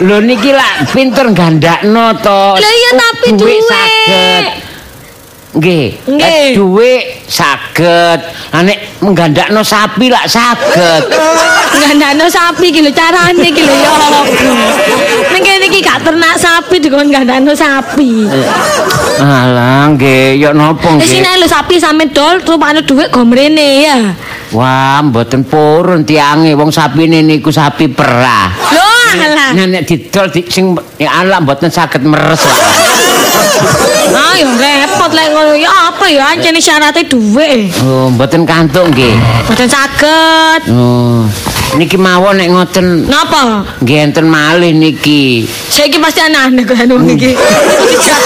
Lho 0.00 0.16
niki 0.24 0.56
lak 0.56 0.88
pinter 0.96 1.28
gandakno 1.36 2.16
to. 2.24 2.56
Lah 2.56 2.72
iya 2.72 2.90
tapi 2.96 3.36
Duwe 3.36 3.60
saged. 3.60 4.44
Nggih. 5.60 5.86
Nggih. 6.08 6.56
Duwe 6.56 7.20
saged. 7.28 8.20
Lah 8.24 8.64
nek 8.64 9.04
menggandakno 9.04 9.60
sapi 9.60 10.08
lak 10.08 10.24
saged. 10.24 11.04
Enggak 11.84 12.16
ada 12.16 12.32
sapi 12.32 12.72
iki 12.72 12.80
lho 12.80 12.96
carane 12.96 13.44
iki 13.44 13.60
lho 13.60 13.76
ya. 13.76 13.92
Ning 15.36 15.42
kene 15.44 15.68
iki 15.68 15.84
gak 15.84 16.00
ternak 16.00 16.40
sapi 16.40 16.80
dikon 16.80 17.12
ada 17.12 17.52
sapi. 17.52 18.24
Alah 19.18 19.90
nggih, 19.94 20.38
ya 20.38 20.54
napa 20.54 20.94
Wis 20.94 21.02
nggih. 21.02 21.10
sini 21.20 21.30
lho 21.42 21.46
sapi 21.50 21.74
sampe 21.76 22.06
dol 22.14 22.38
rupane 22.42 22.86
dhuwit 22.86 23.10
go 23.10 23.26
mrene 23.26 23.68
ya. 23.82 23.98
Wah, 24.54 25.02
mboten 25.04 25.44
purun 25.44 26.06
tiange 26.06 26.54
wong 26.54 26.70
sapine 26.70 27.20
niku 27.20 27.50
sapi 27.50 27.90
perah. 27.90 28.48
Lho 28.72 28.88
alah. 29.18 29.50
Nah, 29.58 29.66
nek 29.66 29.82
didol 29.84 30.30
di, 30.30 30.46
sing 30.46 30.72
ya 30.96 31.20
alah 31.20 31.42
mboten 31.42 31.68
saged 31.68 32.06
meres 32.06 32.46
lah. 32.46 32.58
Ah 34.08 34.34
yo 34.38 34.48
repot 34.54 35.10
lek 35.12 35.34
ngono 35.34 35.52
ya 35.58 35.68
apa 35.90 36.06
ya 36.08 36.32
ancene 36.32 36.62
syaratnya 36.62 37.02
dhuwit. 37.10 37.74
Oh, 37.84 38.06
mboten 38.08 38.46
kantuk 38.46 38.88
nggih. 38.94 39.18
Boten 39.50 39.68
saged. 39.68 40.70
Oh, 40.70 41.26
niki 41.76 42.00
mawon 42.00 42.40
nek 42.40 42.48
ngoten 42.48 43.04
Napa? 43.04 43.66
nggih 43.84 43.98
enten 44.08 44.24
malih 44.24 44.72
niki. 44.72 45.44
Saiki 45.68 46.00
pasti 46.00 46.24
aneh-aneh 46.24 46.64
kok 46.64 46.78
anu 46.80 46.96
iki. 47.04 47.36
Iki 47.36 47.96
siap 48.00 48.22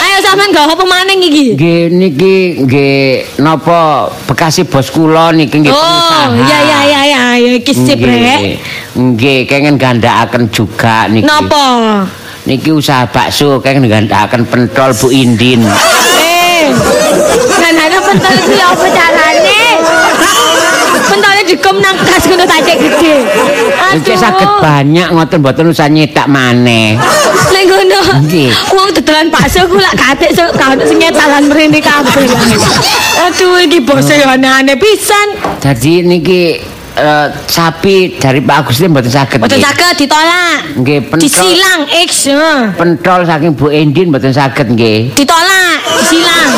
Ayo 0.00 0.16
sampean 0.24 0.50
gak 0.50 0.66
apa 0.74 0.82
maning 0.82 1.22
iki? 1.22 1.54
Nggih 1.54 1.82
niki 1.94 2.34
nggih 2.66 2.98
napa 3.38 4.10
bekasi 4.26 4.66
bos 4.66 4.90
kula 4.90 5.30
niki 5.30 5.62
nggih 5.62 5.70
Oh, 5.70 6.34
iya 6.34 6.58
iya 6.66 6.78
iya 6.82 7.00
iya 7.06 7.20
ya 7.38 7.50
iki 7.54 7.72
sip 7.76 8.02
rek. 8.02 8.58
Nggih. 8.98 9.46
Kengen 9.46 9.78
gandakaken 9.78 10.50
juga 10.50 11.06
niki. 11.06 11.22
Napa? 11.22 12.02
Niki 12.50 12.74
usaha 12.74 13.06
bakso 13.06 13.62
kengen 13.62 13.86
gandakaken 13.86 14.42
pentol 14.48 14.90
Bu 14.96 15.14
Indin. 15.14 15.62
Eh. 15.62 16.74
Ana 17.70 17.98
pentol 18.02 18.34
iki 18.42 18.58
apa 18.58 18.86
carane? 18.90 19.19
Pentolnya 21.20 21.44
dikom 21.44 21.76
nang 21.84 21.92
kas 22.00 22.24
ngono 22.32 22.48
tak 22.48 22.64
cek 22.64 22.80
gede. 22.80 23.14
Iki 24.00 24.16
saged 24.16 24.48
banyak 24.64 25.12
ngoten 25.12 25.44
mboten 25.44 25.68
usah 25.68 25.84
nyetak 25.92 26.24
maneh. 26.24 26.96
Lek 27.52 27.64
ngono. 27.68 28.24
Nggih. 28.24 28.48
Wong 28.72 28.88
dodolan 28.96 29.28
bakso 29.28 29.68
ku 29.68 29.76
lak 29.76 30.00
katik 30.00 30.32
sok 30.32 30.56
kau 30.56 30.72
sing 30.80 30.96
nyetalan 30.96 31.44
mrene 31.44 31.76
kabeh. 31.76 32.24
Aduh 33.28 33.60
iki 33.60 33.84
bose 33.84 34.16
yo 34.16 34.32
aneh-aneh 34.32 34.80
pisan. 34.80 35.36
Jadi 35.60 36.08
niki 36.08 36.56
eh, 36.96 37.26
sapi 37.44 38.16
dari 38.16 38.40
Pak 38.40 38.64
Agustin 38.64 38.88
mboten 38.88 39.12
saged. 39.12 39.44
Boten 39.44 39.60
nggih. 39.60 39.68
saged 39.68 39.92
ditolak. 40.00 40.58
Nggih, 40.80 40.98
pentol. 41.04 41.20
Disilang 41.20 41.80
X. 42.08 42.32
Pentol 42.80 43.20
saking 43.28 43.52
Bu 43.52 43.68
Indin 43.68 44.08
mboten 44.08 44.32
saged 44.32 44.72
nggih. 44.72 45.12
Ditolak, 45.12 45.84
disilang. 46.00 46.48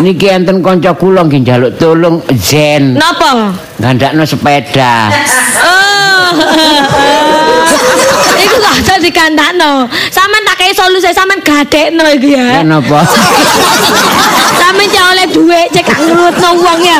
Niki 0.00 0.28
enten 0.28 0.60
kanca 0.62 0.92
kula 0.92 1.24
nggih 1.24 1.40
njaluk 1.40 1.72
tulung 1.80 2.20
Zen 2.36 2.94
Napa? 3.00 3.52
gandakno 3.80 4.24
sepeda. 4.28 5.08
Oh. 5.66 6.32
Iku 8.46 8.56
gak 8.62 8.74
usah 8.78 8.98
dikandakno. 9.02 9.90
Sampeyan 10.14 10.46
tak 10.46 10.56
kei 10.62 10.72
solusi 10.72 11.10
sampeyan 11.10 11.42
gadekno 11.42 12.04
iki 12.14 12.38
ya. 12.38 12.46
Ya 12.58 12.62
napa? 12.62 13.02
Sampeyan 14.56 14.88
cek 14.94 15.04
oleh 15.12 15.26
dhuwit 15.34 15.66
cek 15.74 15.82
gak 15.82 15.98
ngrutno 16.06 16.48
wong 16.62 16.80
ya. 16.80 16.98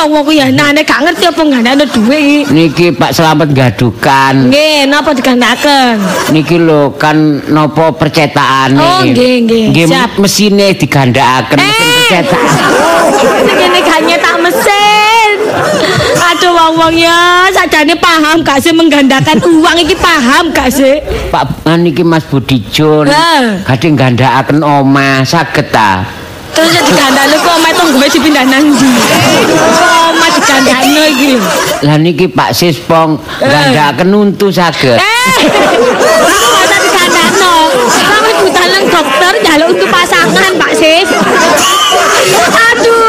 Oh, 0.00 0.06
wong 0.14 0.22
ku 0.22 0.32
ya 0.32 0.46
nane 0.54 0.86
gak 0.86 1.02
ngerti 1.02 1.26
apa 1.26 1.42
gandakno 1.42 1.84
dhuwit 1.90 2.22
iki. 2.22 2.38
Niki 2.54 2.86
Pak 2.94 3.10
Slamet 3.10 3.50
gadukan. 3.50 4.48
Nggih, 4.48 4.86
napa 4.86 5.10
digandakaken? 5.12 5.94
Niki 6.30 6.56
lho 6.62 6.94
kan 6.94 7.42
napa 7.50 7.90
percetakane. 7.90 8.78
Oh, 8.78 9.02
nggih, 9.02 9.34
nggih. 9.50 9.86
Siap. 9.90 10.22
mesine 10.22 10.72
digandakaken 10.78 11.58
mesin 11.58 11.74
Eh. 11.74 11.90
percetak. 12.06 12.42
Kene 13.58 13.78
gak 13.82 14.00
nyetak 14.06 14.36
mesin. 14.38 15.28
Wong-wong 16.50 16.98
ya, 16.98 17.46
sajane 17.54 17.94
paham 17.96 18.42
gak 18.42 18.58
sih 18.58 18.74
menggandakan 18.74 19.38
uang 19.38 19.76
iki 19.80 19.94
paham 19.94 20.50
gak 20.50 20.68
sih? 20.68 20.98
Pak 21.30 21.62
ah, 21.62 21.78
niki 21.78 22.02
Mas. 22.02 22.26
Lah. 22.26 23.62
Kadhe 23.62 23.88
gandakaken 23.94 24.58
omah 24.60 25.22
saged 25.22 25.70
ta. 25.70 26.02
Terus 26.50 26.74
ya 26.74 26.82
digandakno 26.82 27.36
kok 27.46 27.54
omahe 27.54 27.72
tong 27.78 27.90
gue 27.94 28.06
dipindah 28.10 28.42
nang 28.42 28.74
ndi? 28.74 28.92
Omah 30.10 30.30
digandakno 30.34 31.02
iki. 31.14 31.32
Lah 31.86 31.96
niki 32.02 32.26
Pak 32.26 32.50
Sispong 32.50 33.16
gandakaken 33.38 34.10
untu 34.10 34.50
saged. 34.50 34.98
Eh. 34.98 35.34
Masa 36.58 36.76
digandakno. 36.82 37.54
Dokter 38.90 39.32
njaluk 39.40 39.68
untuk 39.78 39.88
pasangan, 39.88 40.50
Pak 40.60 40.72
Sis. 40.74 41.08
Aduh, 42.68 42.99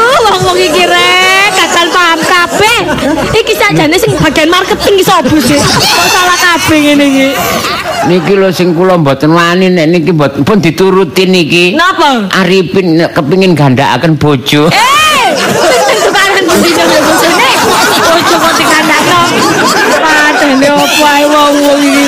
Iki 3.52 3.60
sakjane 3.60 3.96
sing 4.00 4.16
bagian 4.16 4.48
marketing 4.48 4.96
ki 4.96 5.04
sapa 5.04 5.28
sih? 5.44 5.60
Kok 5.60 6.08
salah 6.08 6.38
kabeh 6.40 6.78
ngene 6.88 7.04
iki. 7.04 7.26
Niki 8.08 8.32
lho 8.32 8.48
sing 8.48 8.72
kula 8.72 8.96
mboten 8.96 9.28
wani 9.28 9.68
nek 9.68 9.92
niki 9.92 10.08
mboten 10.08 10.40
pun 10.40 10.56
dituruti 10.56 11.28
niki. 11.28 11.76
Napa? 11.76 12.32
Arifin 12.32 12.96
nek 12.96 13.12
kepingin 13.12 13.52
gandakaken 13.52 14.16
bojo. 14.16 14.72
Eh, 14.72 15.36
sing 15.84 15.98
tukaran 16.00 16.48
budi 16.48 16.70
nang 16.72 16.88
bojone. 17.04 17.48
Bojo 17.92 18.36
kok 18.40 18.52
dikandakno. 18.56 19.20
Padane 20.00 20.68
opo 20.72 21.04
ae 21.04 21.24
wong-wong 21.28 21.80
iki. 21.84 22.06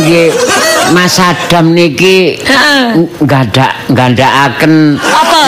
Nggih, 0.00 0.28
Mas 0.96 1.20
Adam 1.20 1.76
niki 1.76 2.40
Heeh. 2.40 3.04
gandak 3.28 3.76
gandakaken 3.92 4.96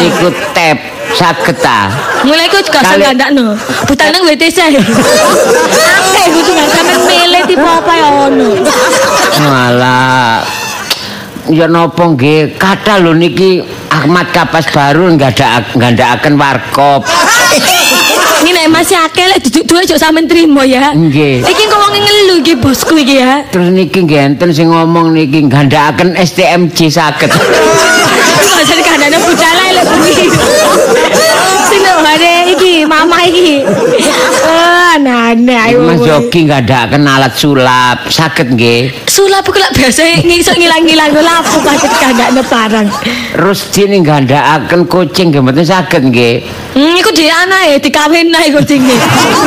niku 0.05 0.29
tap 0.53 0.77
saged 1.15 1.57
ta. 1.59 1.91
Mulai 2.25 2.47
ku 2.49 2.59
juga 2.63 2.81
Kali- 2.83 3.05
sandakno. 3.05 3.57
Butan 3.87 4.13
nang 4.15 4.23
WTC. 4.27 4.59
Akeh 4.71 6.27
kudu 6.35 6.51
nggak 6.55 6.69
sampe 6.71 6.95
milih 7.09 7.43
tipe 7.47 7.67
apa 7.67 7.93
ya 7.97 8.09
ono. 8.29 8.51
Walah. 9.41 10.43
Ya 11.51 11.67
napa 11.67 12.05
nggih, 12.07 12.55
kata 12.61 13.03
lho 13.03 13.11
niki 13.17 13.65
Ahmad 13.91 14.31
Kapas 14.31 14.71
baru 14.71 15.11
nggadak 15.19 15.75
gandakaken 15.75 16.39
warkop. 16.39 17.03
Ini 18.41 18.55
nek 18.55 18.69
masih 18.71 18.97
akeh 18.97 19.27
lek 19.35 19.41
duduk 19.51 19.65
duwe 19.67 19.81
aja 19.83 19.99
sampean 19.99 20.31
trimo 20.31 20.63
ya. 20.63 20.95
Nggih. 20.95 21.43
Iki 21.43 21.65
kok 21.67 21.79
wong 21.81 21.93
ngelu 21.93 22.35
iki 22.45 22.55
bosku 22.55 22.95
iki 23.03 23.19
ya. 23.19 23.43
Terus 23.51 23.69
niki 23.75 24.07
nggih 24.07 24.31
enten 24.31 24.55
sing 24.55 24.71
ngomong 24.71 25.11
niki 25.11 25.43
gandakaken 25.51 26.15
STMJ 26.15 26.79
saged. 26.87 27.29
Gak 27.31 28.65
jadi 28.69 28.83
kandane 28.85 29.17
bocah 29.19 29.53
lae 29.59 29.71
bare 33.09 33.29
iki 33.31 33.41
iki. 33.41 33.57
Eh 35.49 35.57
ayo. 35.71 35.79
Mas 35.87 36.03
Yogi 36.03 36.51
ngandakaken 36.51 37.07
alat 37.07 37.35
sulap, 37.39 37.99
saged 38.11 38.53
nggih. 38.53 38.93
Sulap 39.07 39.47
kok 39.47 39.57
lak 39.57 39.73
biasa 39.73 40.21
ngisuk 40.27 40.57
ngilang-ngilang 40.59 41.15
lapo 41.17 41.63
kate 41.65 41.89
kandakne 42.01 42.43
barang. 42.45 42.87
Rusdi 43.39 43.89
ning 43.89 44.03
ngandakaken 44.05 44.85
kucing 44.91 45.31
nggih 45.31 45.41
mboten 45.41 45.65
saged 45.65 46.03
nggih. 46.11 46.45
Hmm, 46.75 46.95
iku 46.99 47.11
di 47.15 47.27
anae 47.31 47.79
dikawin 47.81 48.29
nae 48.29 48.51
kucinge. 48.53 48.97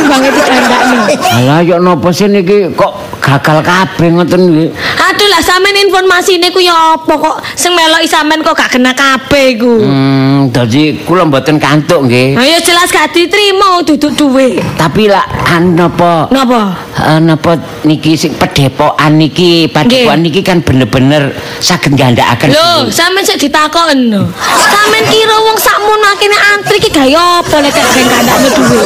Banget 0.09 0.33
dikandakne. 0.33 0.97
Alah 1.43 1.59
yo 1.61 1.77
napa 1.77 2.09
sih 2.09 2.31
niki 2.31 2.71
kok 2.73 3.12
gagal 3.23 3.63
kabeh 3.63 4.07
ngoten 4.11 4.41
nggih. 4.51 4.69
Aduh 4.99 5.27
lah 5.31 5.39
sampean 5.39 5.79
informasine 5.79 6.51
ku 6.51 6.59
ya 6.59 6.99
apa 6.99 7.13
kok 7.15 7.39
sing 7.55 7.71
meloki 7.71 8.03
sampean 8.03 8.43
kok 8.43 8.51
gak 8.51 8.75
kena 8.75 8.91
kabeh 8.91 9.55
iku. 9.55 9.79
Hmm, 9.79 10.51
dadi 10.51 10.99
kula 11.07 11.23
mboten 11.23 11.55
kantuk 11.55 12.11
nggih. 12.11 12.35
Nah 12.35 12.43
ya 12.43 12.59
jelas 12.59 12.91
gak 12.91 13.15
diterima 13.15 13.79
duduk 13.87 14.11
duwe. 14.19 14.59
Tapi 14.75 15.07
lah 15.07 15.23
an 15.47 15.79
napa 15.79 16.27
Napa? 16.35 16.75
eh, 16.99 17.19
napa 17.23 17.55
niki 17.87 18.19
sing 18.19 18.35
pedepokan 18.35 19.15
niki 19.15 19.71
padepokan 19.71 20.19
niki 20.19 20.43
kan 20.43 20.59
bener-bener 20.59 21.31
saged 21.63 21.95
ngandakaken. 21.95 22.51
Lho, 22.51 22.91
sampean 22.91 23.23
sik 23.23 23.39
ditakoken 23.39 24.11
lho. 24.11 24.23
Sampean 24.67 25.07
kira 25.07 25.37
wong 25.47 25.55
sakmono 25.55 26.05
akene 26.11 26.37
antri 26.51 26.77
ki 26.83 26.91
gawe 26.91 27.39
apa 27.39 27.55
lek 27.63 27.71
gak 27.71 27.87
ben 27.95 28.05
kandakne 28.11 28.49
duwe. 28.51 28.79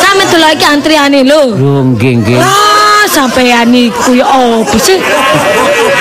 Sampean 0.00 0.26
delok 0.32 0.50
iki 0.56 0.64
antriane 0.64 1.20
lho. 1.20 1.42
Lho 1.52 1.74
nggih 1.92 2.12
nggih. 2.24 2.40
Ah, 2.40 3.04
sampean 3.42 3.74
iku 3.74 4.14
ya 4.14 4.22
apa 4.30 4.76
sih? 4.78 5.02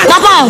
Napa? 0.05 0.45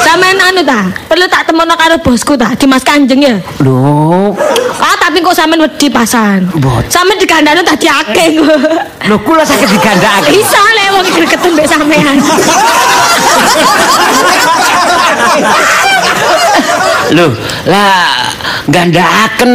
Sampean 0.00 0.40
anu 0.40 0.64
ta? 0.64 0.88
Perlu 1.04 1.28
tak 1.28 1.44
temono 1.44 1.76
karo 1.76 2.00
bosku 2.00 2.40
ta, 2.40 2.56
Dimas 2.56 2.80
Kanjeng 2.80 3.20
ya. 3.20 3.36
Lho, 3.60 4.32
Ah, 4.80 4.96
tapi 4.96 5.20
kok 5.20 5.36
sampean 5.36 5.60
wedi 5.60 5.92
pasan. 5.92 6.48
Mbot. 6.56 6.88
Sampean 6.88 7.20
dikandani 7.20 7.60
tadi 7.60 7.84
akeh. 7.84 8.40
lho 9.04 9.16
kula 9.20 9.44
saged 9.44 9.68
digandakaken. 9.68 10.32
Bisa 10.32 10.62
lek 10.72 10.88
wong 10.96 11.04
gregeten 11.12 11.52
mbek 11.52 11.68
sampean. 11.68 12.16
Lho, 17.08 17.32
lah 17.64 18.28
gandakaken 18.68 19.50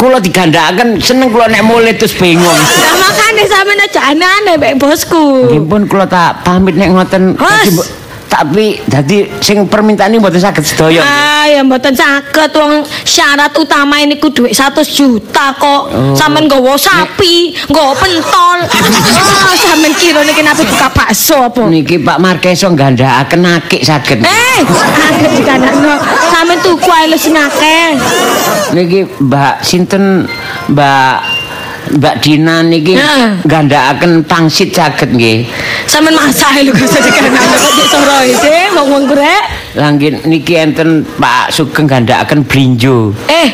kula 0.00 0.18
digandakaken 0.24 0.96
seneng 0.96 1.28
kula 1.28 1.52
nek 1.52 1.64
mulih 1.64 1.92
terus 2.00 2.16
bingung. 2.16 2.44
Lah 2.84 2.94
makane 2.96 3.44
sampean 3.44 3.84
aja 3.84 4.00
aneh-aneh 4.08 4.54
mbek 4.56 4.74
bosku. 4.80 5.52
Nggih 5.52 5.62
pun 5.68 5.82
kula 5.84 6.08
tak 6.08 6.40
pamit 6.46 6.80
nek 6.80 6.88
ngoten. 6.96 7.36
Mas. 7.36 8.03
Tapi 8.34 8.82
dadi 8.90 9.30
sing 9.38 9.62
permintaan 9.70 10.10
ini 10.10 10.18
mboten 10.18 10.42
saged 10.42 10.66
sedaya. 10.66 11.06
Ah, 11.06 11.46
ya 11.46 11.62
mboten 11.62 11.94
saged 11.94 12.50
wong 12.50 12.82
syarat 13.06 13.54
utama 13.54 14.02
ini 14.02 14.18
ku 14.18 14.26
dhuwit 14.34 14.50
100 14.50 14.82
juta 14.90 15.54
kok. 15.54 15.94
Sampeyan 16.18 16.50
nggawa 16.50 16.74
sapi, 16.74 17.54
nggawa 17.70 17.94
pentol. 17.94 18.58
Ah, 19.44 19.54
sampeyan 19.54 19.94
kira 19.94 20.20
niki 20.26 20.42
nape 20.42 20.66
buka 20.66 20.88
bakso 20.90 21.46
apa? 21.46 21.62
Niki 21.70 22.02
Pak 22.02 22.18
Markeso 22.18 22.72
gandakaken 22.74 23.46
akik 23.46 23.86
saged. 23.86 24.18
Eh, 24.18 24.58
dikanakno. 25.38 25.94
Sampeyan 26.34 26.58
tuku 26.58 26.90
ae 26.90 27.06
lho 27.06 27.14
sing 27.14 27.38
akeh. 27.38 27.94
Niki 28.74 29.06
Mbak 29.22 29.62
sinten 29.62 30.26
Mbak 30.74 31.43
Mbak 31.92 32.14
Dina 32.24 32.64
niki 32.64 32.96
Heeh. 32.96 33.44
gandakaken 33.44 34.24
pangsit 34.24 34.72
saged 34.72 35.12
nggih. 35.12 35.44
Sampeyan 35.84 36.16
masak 36.16 36.64
lho 36.64 36.72
kok 36.72 36.88
dikanakno 36.88 37.56
kok 37.60 37.72
dik 37.76 37.86
soro 37.92 38.16
sih 38.24 38.62
wong-wong 38.72 39.04
grek. 39.10 39.44
Lah 39.76 39.90
niki 39.92 40.54
enten 40.56 41.04
Pak 41.18 41.52
Sugeng 41.52 41.84
gandakaken 41.84 42.46
blinjo. 42.46 43.12
Eh, 43.28 43.48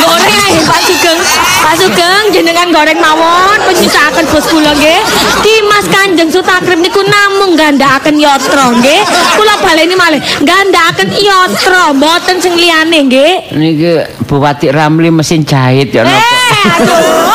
goreng 0.00 0.38
ae 0.48 0.54
Pak 0.64 0.80
Sugeng. 0.86 1.18
Pak 1.58 1.74
Sugeng 1.76 2.24
jenengan 2.32 2.72
goreng 2.72 2.96
mawon 2.96 3.58
penyisakaken 3.68 4.24
bos 4.32 4.46
kula 4.48 4.72
nggih. 4.72 5.00
Dimas 5.44 5.86
Kanjeng 5.92 6.30
Sutakrip 6.32 6.78
niku 6.80 7.02
namung 7.04 7.52
gandakaken 7.58 8.16
yatra 8.16 8.72
nggih. 8.72 9.02
Kula 9.36 9.54
baleni 9.60 9.94
malih, 9.98 10.20
gandakaken 10.40 11.10
yatra 11.20 11.92
mboten 11.92 12.38
sing 12.40 12.54
liyane 12.56 12.98
nggih. 13.10 13.34
Niki 13.52 13.92
Bupati 14.24 14.72
Ramli 14.72 15.10
mesin 15.12 15.42
jahit 15.44 15.92
ya 15.92 16.04
napa? 16.04 16.16
Eh, 16.16 16.74
aduh. 16.78 17.27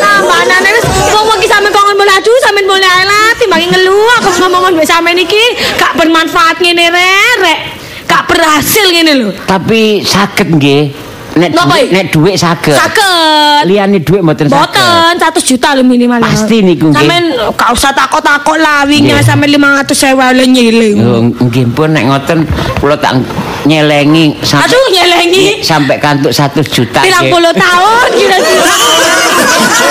Tambanane 0.00 0.70
wis 0.76 0.86
wong 1.12 1.38
iki 1.40 1.48
sampean 1.48 1.72
kok 1.72 1.84
ngomong 1.88 2.08
aduh 2.08 2.38
sampean 2.44 2.66
ae 2.68 3.04
lah 3.08 3.28
timbangi 3.40 3.66
ngeluh 3.72 4.08
aku 4.20 4.30
ngomong 4.44 4.72
mbek 4.76 4.86
sampean 4.88 5.18
iki 5.18 5.42
gak 5.80 5.96
bermanfaat 5.96 6.60
ngene 6.60 6.92
rek. 6.92 7.58
Gak 8.06 8.22
berhasil 8.30 8.86
ngene 8.92 9.12
lho. 9.18 9.28
Tapi 9.48 10.04
saged 10.06 10.54
nggih. 10.54 11.15
Nek 11.36 11.52
Napa, 11.52 11.76
duit, 11.76 11.84
I? 11.84 11.92
nek 11.92 12.06
duit 12.08 12.36
saged. 12.40 12.72
Saged. 12.72 13.68
Liyane 13.68 14.00
duit 14.00 14.24
mboten 14.24 14.48
saged. 14.48 14.56
Boten 14.72 15.20
100 15.20 15.44
juta 15.44 15.76
lho 15.76 15.84
minimal. 15.84 16.16
Pasti 16.18 16.64
niku, 16.64 16.88
nggih. 16.88 16.96
Sampeyan 16.96 17.24
gak 17.52 17.70
usah 17.76 17.92
takut-takut 17.92 18.56
lah 18.56 18.88
wingi 18.88 19.12
Nggih. 19.12 19.20
sampe 19.20 19.44
500 19.44 19.92
sewa 19.92 20.32
le 20.32 20.48
nyiling. 20.48 20.96
Yo 20.96 21.16
nggih 21.44 21.68
pun 21.70 21.92
nek 21.92 22.08
ngoten 22.08 22.48
kula 22.80 22.96
tak 22.96 23.20
nyelengi 23.64 24.32
sampai 24.40 24.64
Aduh 24.64 24.84
nyelengi. 24.88 25.60
sampai 25.60 26.00
kantuk 26.00 26.32
100 26.32 26.56
juta. 26.66 27.04
Pirang 27.04 27.28
nggih. 27.28 27.32
puluh 27.36 27.52
tahun 27.52 28.08
kira-kira. 28.16 28.72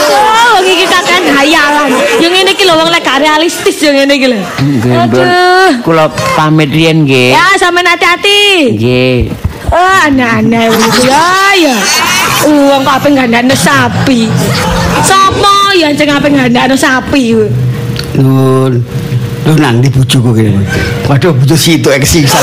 Oh, 0.06 0.64
iki 0.64 0.88
kakan 0.88 1.24
hayalan. 1.36 1.92
Yang 2.18 2.32
ngene 2.32 2.50
iki 2.52 2.64
lho 2.64 2.74
wong 2.74 2.88
lek 2.88 3.04
gak 3.04 3.20
realistis 3.20 3.76
yang 3.80 3.96
ngene 3.96 4.14
iki 4.16 4.28
lho. 4.28 4.40
Aduh. 4.98 5.84
Kula 5.84 6.06
pamit 6.34 6.72
riyen 6.72 7.04
nggih. 7.04 7.36
Ya, 7.36 7.54
sampean 7.56 7.86
hati-hati. 7.86 8.74
Nggih. 8.74 9.18
Oh, 9.74 9.96
aneh-aneh 10.06 10.70
iki 10.70 11.10
ya 11.10 11.26
ya. 11.58 11.76
Uang 12.46 12.86
kok 12.86 13.02
ape 13.02 13.10
gandane 13.14 13.56
sapi. 13.58 14.30
Sopo 15.02 15.74
ya 15.74 15.90
sing 15.98 16.10
ape 16.10 16.30
gandane 16.30 16.76
sapi? 16.78 17.34
Nun. 18.22 18.86
Lho 19.46 19.54
nang 19.62 19.78
di 19.82 19.90
bojoku 19.94 20.34
kene. 20.34 20.62
Waduh 21.06 21.34
bojo 21.34 21.56
situ 21.58 21.90
ek 21.90 22.06
siksa. 22.06 22.38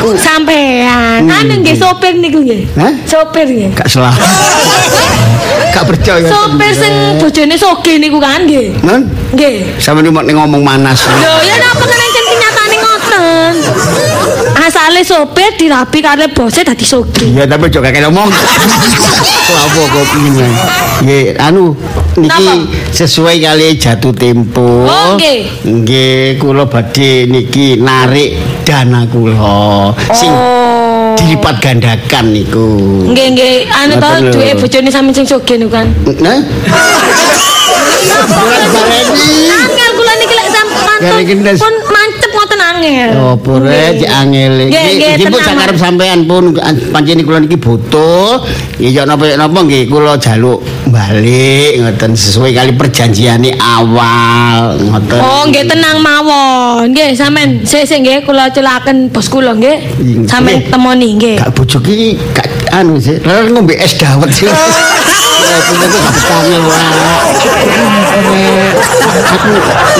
Loh, 0.00 0.16
sampean. 0.16 1.28
Anu 1.28 1.60
nggih 1.60 1.76
sopir 1.76 2.14
niku 2.16 2.40
nggih. 2.40 2.62
Hah? 2.78 2.92
Sopir 3.04 3.46
nggih. 3.46 3.70
Gak 3.76 3.88
salah. 3.90 4.14
Gak 5.74 5.84
percaya. 5.86 6.24
Sopir 6.26 6.72
sing 6.72 6.94
bojone 7.20 7.54
soge 7.58 7.98
niku 8.00 8.18
kan 8.18 8.46
nggih. 8.46 8.80
Nun, 8.86 9.06
Nggih. 9.34 9.76
sama 9.78 10.00
ini 10.00 10.10
mau 10.10 10.22
ngomong 10.24 10.62
manas. 10.62 11.04
Lho, 11.06 11.34
ya 11.44 11.54
napa 11.58 11.84
kan 11.84 11.98
sopir 15.10 15.50
dirapi 15.58 15.98
karo 15.98 16.22
bose 16.30 16.62
dadi 16.62 16.86
soge. 16.86 17.26
Ya 17.34 17.42
tapi 17.42 17.66
juga 17.66 17.90
kayak 17.90 18.06
ngomong. 18.06 18.30
Kelapa 19.50 19.82
kopinya. 19.90 20.46
Nggih, 21.02 21.34
anu 21.42 21.74
niki 22.14 22.70
sesuai 22.94 23.42
kali 23.42 23.74
jatuh 23.74 24.14
tempo. 24.14 24.86
Oh, 24.86 25.18
nggih. 25.18 25.66
Nggih, 25.66 26.38
kula 26.38 26.70
badhe 26.70 27.26
niki 27.26 27.74
narik 27.82 28.38
dana 28.62 29.02
kula 29.10 29.90
sing 30.14 30.30
Oh. 30.30 31.18
dilipat 31.18 31.58
gandakan 31.58 32.30
niku. 32.30 32.68
Nggih 33.10 33.26
nggih, 33.34 33.56
anu 33.66 33.98
to 33.98 34.08
duwe 34.30 34.54
bojone 34.54 34.88
sampeyan 34.94 35.14
sing 35.18 35.26
soge 35.26 35.58
niku 35.58 35.74
kan. 35.74 35.90
Nah. 36.22 36.38
Angel 39.50 39.90
kula 39.98 40.12
niki 40.22 40.34
lek 40.38 40.48
Gare 41.00 41.22
gendhes. 41.24 41.56
sampeyan 41.58 41.64
pun 41.64 41.74
mancep 41.88 41.88
ngoten 41.90 41.99
angel. 42.80 43.10
Oh, 43.20 43.36
pure 43.36 43.96
di 43.96 44.06
angel 44.08 44.68
iki. 44.68 45.04
Iki 45.20 45.24
pun 45.28 45.40
sakarep 45.40 45.76
Mas. 45.76 45.82
sampean 45.82 46.18
pun 46.24 46.44
pancen 46.90 47.20
kula 47.22 47.38
niki 47.44 47.56
butuh. 47.60 48.42
Ya 48.80 49.04
napa 49.04 49.28
napa 49.36 49.58
nggih 49.64 49.86
kula 49.86 50.16
jaluk 50.16 50.64
balik 50.88 51.78
ngoten 51.78 52.16
sesuai 52.16 52.50
kali 52.56 52.72
perjanjiane 52.74 53.56
awal 53.60 54.80
ngoten. 54.80 55.20
Oh, 55.20 55.42
nggih 55.46 55.64
tenang 55.68 55.98
mawon. 56.00 56.90
Nggih, 56.90 57.14
sampean 57.14 57.62
sik 57.62 57.86
sik 57.86 58.02
nggih 58.02 58.24
kula 58.24 58.48
celaken 58.50 59.12
bos 59.12 59.28
kula 59.28 59.54
nggih. 59.54 59.76
Sampeyan 60.26 60.66
temoni 60.68 61.08
nggih. 61.16 61.36
Gak 61.40 61.52
bojo 61.54 61.78
ki 61.80 62.16
gak 62.32 62.48
anu 62.72 62.96
sih. 62.96 63.20
Ngombe 63.24 63.76
es 63.76 63.96
dawet 63.96 64.30
sih. 64.32 64.50
Aku 69.30 69.48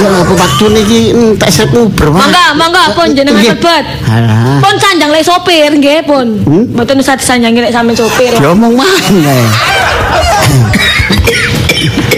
ya 0.01 0.09
apa 0.21 0.33
waktu 0.37 0.65
niki 0.75 0.99
entek 1.15 1.51
set 1.51 1.71
Uber 1.73 2.13
wah. 2.13 2.21
Mangga, 2.27 2.47
mangga 2.57 2.85
pun 2.93 3.09
jenengan 3.15 3.43
sebut. 3.43 3.85
Pun 4.61 4.75
sanjang 4.77 5.11
lek 5.11 5.25
sopir 5.25 5.71
nggih 5.73 6.05
pun. 6.05 6.27
Hmm? 6.45 6.65
Mboten 6.77 7.01
usah 7.01 7.17
disanjangi 7.17 7.61
lek 7.65 7.73
sampeyan 7.73 7.97
sopir. 7.97 8.33
Diomong 8.37 8.75
mana? 8.77 9.37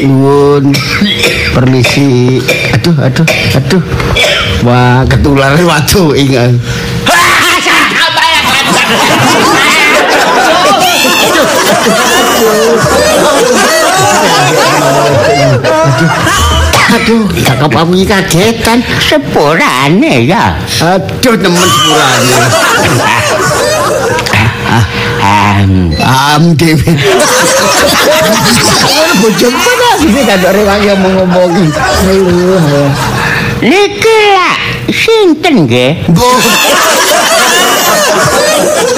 Nuwun. 0.03 0.75
Permisi. 1.55 2.41
Aduh, 2.75 2.97
aduh, 2.99 3.27
aduh. 3.55 3.83
Wah, 4.67 5.07
ketularan 5.07 5.63
waduh 5.63 6.17
ingat. 6.17 6.59
Aduh, 16.93 17.25
cakap 17.41 17.73
apa 17.73 17.89
ini 17.89 18.05
kagetan. 18.05 18.79
Sepurane 19.01 20.29
ya. 20.29 20.61
Aduh, 20.81 21.35
temen 21.41 21.65
sepurane. 21.65 22.37
ah, 24.69 24.85
Am. 25.23 25.73
Am 25.97 26.43
dhewe. 26.53 26.91
Ngono 28.93 29.13
bojoku 29.25 29.57
mana 29.57 29.89
sih 30.05 30.23
gak 30.27 30.45
rewangi 30.53 30.87
ngomong-ngomongi. 30.93 31.67
Ayo. 32.07 32.83
Niki 33.63 34.17
lak 34.37 34.59
sinten 34.91 35.65
nggih? 35.65 36.03
Mbok. 36.13 36.39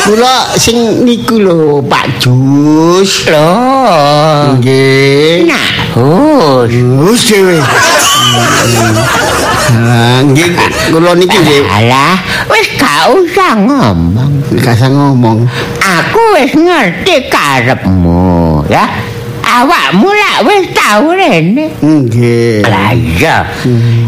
Kula 0.05 0.53
sing 0.57 1.03
niku 1.05 1.41
lho 1.41 1.81
Pak 1.81 2.21
Jus. 2.21 3.27
Loh. 3.31 4.55
Nggih. 4.59 5.49
Nah, 5.49 5.69
hus. 5.97 6.69
Jus 6.69 7.21
dhewe. 7.31 7.57
Nah, 9.75 10.21
nggih 10.23 10.49
kula 10.93 11.17
niki 11.17 11.35
nggih 11.35 11.63
Alah, 11.67 12.21
wis 12.47 12.69
gak 12.77 13.11
usah 13.11 13.53
ngomong. 13.59 14.33
kasar 14.61 14.91
ngomong. 14.93 15.49
Aku 15.81 16.21
wis 16.37 16.53
ngerti 16.55 17.27
karepmu, 17.33 18.65
ya. 18.69 18.87
Awakmu 19.45 20.09
lak 20.11 20.39
wis 20.49 20.67
tau 20.75 21.15
rene. 21.15 21.71
Nggih. 21.79 22.67
Lah 22.67 22.91
iya. 22.91 23.47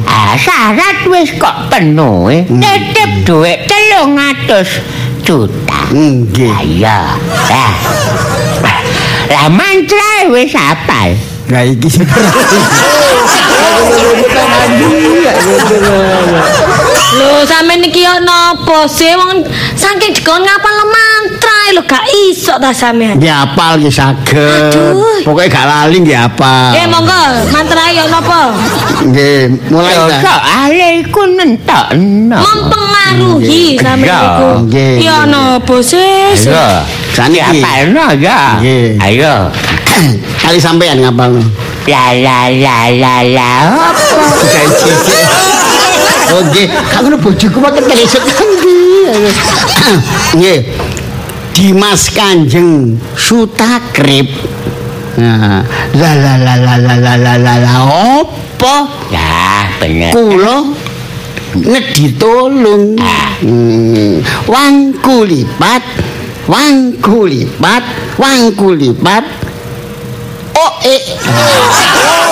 Ah, 0.03 0.35
syarat 0.35 1.07
wis 1.07 1.31
kok 1.39 1.71
penuh. 1.71 2.27
eh. 2.31 2.43
Titip 2.47 3.11
dhuwit 3.23 3.69
300 3.71 4.83
juta. 5.27 5.81
Nggih. 5.91 6.55
Lah 6.55 6.63
iya. 6.63 6.99
Lah. 7.51 7.75
Lah 9.27 9.47
mantra 9.51 10.31
wis 10.31 10.55
apal. 10.55 11.19
Lah 11.51 11.63
iki 11.67 11.91
sing 11.91 12.07
Lho, 17.17 17.43
sampean 17.49 17.83
iki 17.87 18.03
yo 18.07 18.15
napa 18.23 18.87
sih 18.87 19.15
wong 19.15 19.47
saking 19.75 20.15
dikon 20.15 20.43
ngapal 20.43 20.75
lho 21.77 21.85
gak 21.85 22.05
iso 22.33 22.57
ta 22.57 22.73
sampean. 22.73 23.21
Nggih 23.21 23.37
apal 23.37 23.77
ki 23.77 23.93
saged. 23.93 24.73
Pokoke 25.29 25.53
gak 25.53 25.69
lali 25.69 26.01
nggih 26.01 26.17
apal. 26.17 26.73
Nggih 26.73 26.89
monggo, 26.89 27.23
mantrae 27.53 27.93
yo 27.93 28.05
napa? 28.09 28.57
Nggih, 29.05 29.53
mulai 29.69 29.93
ta. 30.09 30.17
Yo 30.25 30.37
ae 30.41 30.89
iku 31.05 31.23
nentok. 31.37 31.87
Mempengaruhi 32.33 33.77
sampean 33.77 34.21
iku. 34.25 34.49
Yo 35.05 35.17
napa 35.29 35.77
sih? 35.85 36.33
Yo. 36.49 36.67
Jane 37.13 37.39
apa 37.45 37.69
ana 37.85 38.07
gak? 38.17 38.65
Nggih. 38.65 38.97
Ayo. 39.05 39.53
Kali 40.41 40.57
sampean 40.57 41.05
ngapal. 41.05 41.37
Ya 41.85 42.17
la 42.17 42.49
la 42.49 42.79
la 42.89 43.15
la. 43.37 43.53
Oke, 46.27 46.67
kagono 46.91 47.17
bojoku 47.23 47.63
mau 47.63 47.71
ketelesuk 47.71 48.19
kendi. 48.27 49.07
Nggih. 50.35 50.59
Dimas 51.57 52.13
Kanjeng 52.13 53.01
Sutakrip. 53.17 54.29
Nah, 55.17 55.65
la 55.97 56.13
la 56.13 56.37
la 56.37 56.55
la 56.61 56.77
la 56.77 56.95
la 57.01 57.15
la 57.17 57.35
la 57.41 57.55
la 57.57 57.75
opo? 58.21 58.93
Ya, 59.09 59.65
bener. 59.81 60.13
Kula 60.13 60.69
ngedi 61.57 62.13
tolong. 62.21 63.01
Hmm, 63.41 64.21
wangku 64.45 65.25
lipat, 65.25 65.81
wangku 66.45 67.25
lipat, 67.25 67.85
wangku 68.21 68.77
lipat. 68.77 69.25
Oh 70.61 70.73
eh, 70.85 71.01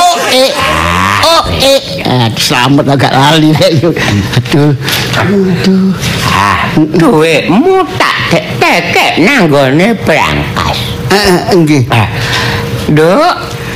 oh 0.04 0.16
eh, 0.28 0.50
oh 1.24 1.44
eh. 1.64 1.80
Ah, 2.04 2.28
selamat 2.36 2.92
agak 2.92 3.12
lali 3.16 3.56
aduh, 3.56 3.92
aduh, 5.16 5.88
aduh. 6.74 6.82
Ah, 6.82 6.98
duitmu 6.98 7.76
tak 7.94 8.16
tekek 8.58 9.12
nanggone 9.22 9.94
berangkas. 10.02 10.78
Eh, 11.10 11.16
eh, 11.16 11.40
enggih. 11.54 11.82
Ah, 11.90 12.08
Duk, 12.90 13.34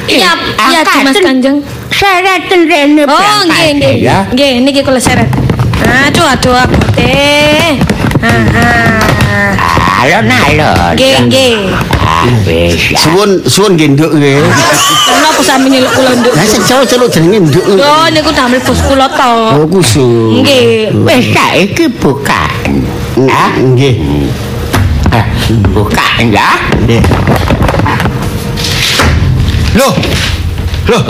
Iya, 0.09 0.33
iya 0.57 0.81
Dimas 0.85 1.17
Kanjeng. 1.17 1.59
Syaratan 1.93 2.61
rene 2.65 3.03
Oh, 3.05 3.39
nggih 3.45 3.69
nggih. 3.77 3.95
ya. 4.01 4.25
Nggih, 4.33 4.65
niki 4.65 4.81
kula 4.81 4.97
syarat. 4.97 5.29
Aduh, 5.85 6.25
aduh 6.27 6.57
abote. 6.57 7.17
Ah, 8.19 8.45
ah. 8.57 10.03
Alon-alon. 10.05 10.95
Nggih, 10.97 11.15
nggih. 11.29 11.53
Ah, 12.01 12.25
ya. 12.49 12.99
Suwun 12.99 13.31
suwun 13.45 13.77
nggih 13.77 13.89
nduk 13.97 14.13
nggih. 14.17 14.41
Napa 15.09 15.41
sampe 15.45 15.69
nyeluk 15.69 15.93
kula 15.93 16.13
nduk? 16.19 16.33
Lah 16.37 16.45
sing 16.45 16.63
celuk-celuk 16.65 17.09
jenenge 17.13 17.39
nduk. 17.49 17.65
Lho, 17.69 17.97
niku 18.13 18.31
damel 18.33 18.61
bos 18.65 18.81
kula 18.85 19.07
to. 19.13 19.33
Oh 19.61 19.65
kusu. 19.69 20.41
Nggih. 20.41 20.93
Wis 21.05 21.25
saiki 21.33 21.85
bukaan. 22.01 22.49
Ah, 23.29 23.51
Nggih. 23.57 24.29
ah, 25.11 25.25
bukaan 25.73 26.29
ya. 26.31 26.49
Nggih. 26.85 27.03
Loh. 29.77 29.93
Loh. 30.89 31.03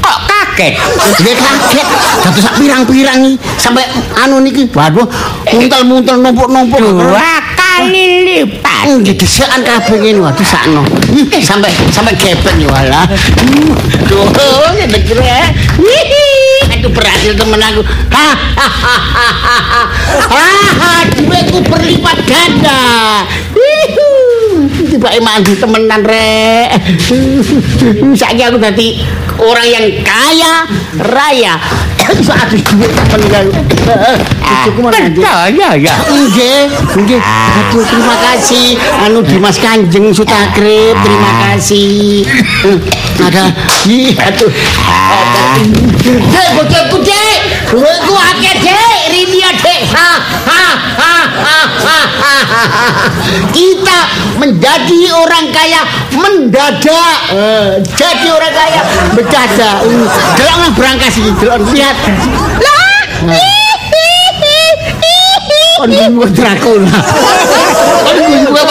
Kok 0.00 0.18
kaget? 0.28 0.74
Nggih 1.20 1.36
kaget. 1.36 1.86
Dados 2.24 2.42
sak 2.42 2.54
pirang-pirang 2.56 3.18
iki 3.24 3.34
sampai 3.58 3.84
anu 4.16 4.40
niki. 4.40 4.70
Waduh, 4.72 5.06
muntel-muntel 5.52 6.16
numpuk-numpuk. 6.20 6.78
Dua 6.80 7.30
kali 7.54 8.24
lipat. 8.24 8.86
Nggih 9.00 9.14
desekan 9.18 9.60
kabeh 9.60 9.96
ngene 10.00 10.20
waduh 10.22 10.46
sakno. 10.46 10.82
Ih, 11.12 11.26
Sampai 11.42 11.74
sampai 11.90 12.14
gepeng 12.16 12.60
ya 12.62 12.68
walah. 12.70 13.04
Duh, 14.08 14.28
ngene 14.78 14.98
kira. 15.04 15.52
Aduh 16.72 16.90
berhasil 16.92 17.32
temen 17.36 17.60
aku. 17.60 17.82
Ha 18.12 18.28
ha 18.32 18.68
ha 18.68 18.94
berlipat 21.68 22.18
ganda. 22.24 22.80
Hihu. 23.52 24.08
Tiba 24.88 25.10
mandi 25.20 25.52
temenan 25.58 26.02
rek. 26.06 26.68
Saiki 28.14 28.42
aku 28.46 28.58
dadi 28.60 29.02
orang 29.40 29.68
yang 29.68 29.86
kaya 30.06 30.54
raya. 31.02 31.54
Iso 32.12 32.32
adus 32.32 32.62
duit 32.72 32.90
temen 32.92 33.22
karo. 33.32 33.50
Cucuku 34.44 34.80
mana 34.84 34.96
anjing? 34.96 35.24
Percaya 35.24 35.68
ya. 35.76 35.94
Nggih, 36.04 36.62
nggih. 37.00 37.20
Aduh, 37.20 37.84
terima 37.84 38.16
kasih. 38.28 38.76
Anu 39.04 39.20
Dimas 39.24 39.56
Kanjeng 39.58 40.12
Sutakrip, 40.12 40.94
terima 41.00 41.30
kasih. 41.48 42.24
Ada, 43.18 43.50
ih, 43.88 44.14
aduh. 44.14 44.50
Dek, 46.04 46.48
bojoku, 46.54 46.96
Dek. 47.02 47.38
Kita 53.56 53.98
menjadi 54.40 55.00
orang 55.14 55.46
kaya 55.52 55.80
mendadak. 56.14 57.16
Eh, 57.32 57.70
jadi 57.94 58.26
orang 58.30 58.52
kaya 58.54 58.80
mendadak. 59.14 59.78
Uh, 59.84 60.06
Delok 60.38 60.72
berangkas 60.76 61.14
iki, 61.18 61.30
delok 61.38 61.60
lihat. 61.72 61.96
Lah, 62.60 62.84
Kon 65.74 65.90
gue 65.90 66.28
Dracula. 66.32 66.98
Kon 68.06 68.16
gue. 68.46 68.62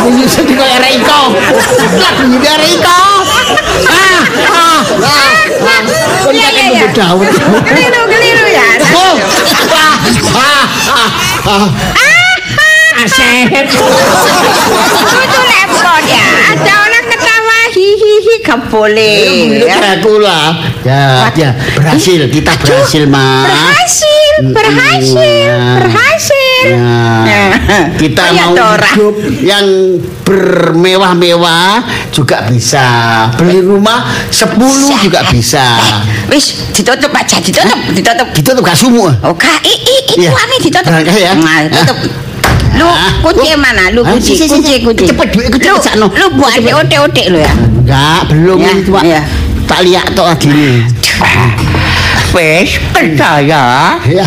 Bunyi 0.00 0.24
sedih. 0.24 0.56
Lah 0.58 2.10
bunyi 2.18 2.36
dia 2.40 2.56
Reiko. 2.56 3.00
Ah, 3.86 4.22
ah, 4.48 4.80
ah. 4.96 5.30
Kon 6.24 6.34
Iya, 6.34 6.48
kakek 6.50 6.66
iya, 6.72 6.84
iya. 6.88 7.12
Keliru, 7.62 8.02
keliru 8.10 8.46
ya. 8.48 8.66
Oh. 8.96 9.14
Asep. 13.00 13.48
Itu 15.08 15.40
repot 15.40 16.02
ya. 16.04 16.24
Ada 16.52 16.72
orang 16.84 17.04
ketawa 17.08 17.58
hihihi 17.72 18.34
gak 18.44 18.60
boleh. 18.68 19.64
ya. 19.64 19.76
Dracula. 19.80 20.40
Ya, 20.84 21.32
ya, 21.32 21.50
berhasil. 21.76 22.28
Kita 22.28 22.52
berhasil, 22.60 23.04
Mas. 23.08 23.48
Berhasil, 23.48 24.34
berhasil, 24.52 25.16
Iya. 25.20 25.88
Berhasil. 26.60 27.26
Ya, 27.26 27.44
kita 27.96 28.24
mau 28.34 28.52
Dora. 28.52 28.90
hidup 28.92 29.14
yang 29.40 29.66
bermewah-mewah 30.22 31.82
juga 32.10 32.44
bisa. 32.46 32.86
Beli 33.36 33.60
rumah 33.60 34.04
10 34.28 34.56
juga 35.00 35.20
bisa. 35.28 35.64
Wis 36.28 36.70
ditutup 36.72 37.10
aja, 37.10 37.36
ditutup, 37.38 37.78
ditutup. 37.90 38.28
Gitu 38.32 38.50
tuh 38.50 38.62
gak 38.62 38.76
sumu. 38.76 39.08
Oh, 39.22 39.34
kak, 39.34 39.60
i, 39.62 39.72
i, 39.72 39.96
i, 39.96 40.14
Iya. 40.20 40.30
tuane 40.30 40.56
ditutup. 40.60 40.92
Ya. 41.08 41.32
Nah, 41.34 41.58
tutup. 41.70 41.98
Lu 42.70 42.86
Ah. 42.86 43.10
kunci 43.20 43.50
mana? 43.58 43.90
Lu 43.90 44.00
Ah, 44.06 44.14
kunci, 44.14 44.32
si, 44.32 44.46
si, 44.46 44.46
si. 44.46 44.48
kunci, 44.48 44.72
kunci. 44.80 45.04
Cepet, 45.04 45.28
duitku 45.34 45.58
cepet, 45.58 45.70
Lu, 45.70 45.82
sakno. 45.82 46.06
lu 46.08 46.26
buat 46.38 46.54
otek-otek 46.54 47.26
lu 47.28 47.38
ya. 47.42 47.52
Enggak, 47.52 48.20
belum 48.30 48.58
Ya, 48.62 48.68
ini 48.70 48.80
cuma 48.86 49.00
iya. 49.02 49.20
tak 49.66 49.80
lihat 49.82 50.06
tok 50.14 50.38
gini. 50.38 50.86
Wis 52.30 52.78
percaya. 52.94 53.98
Ya, 54.06 54.26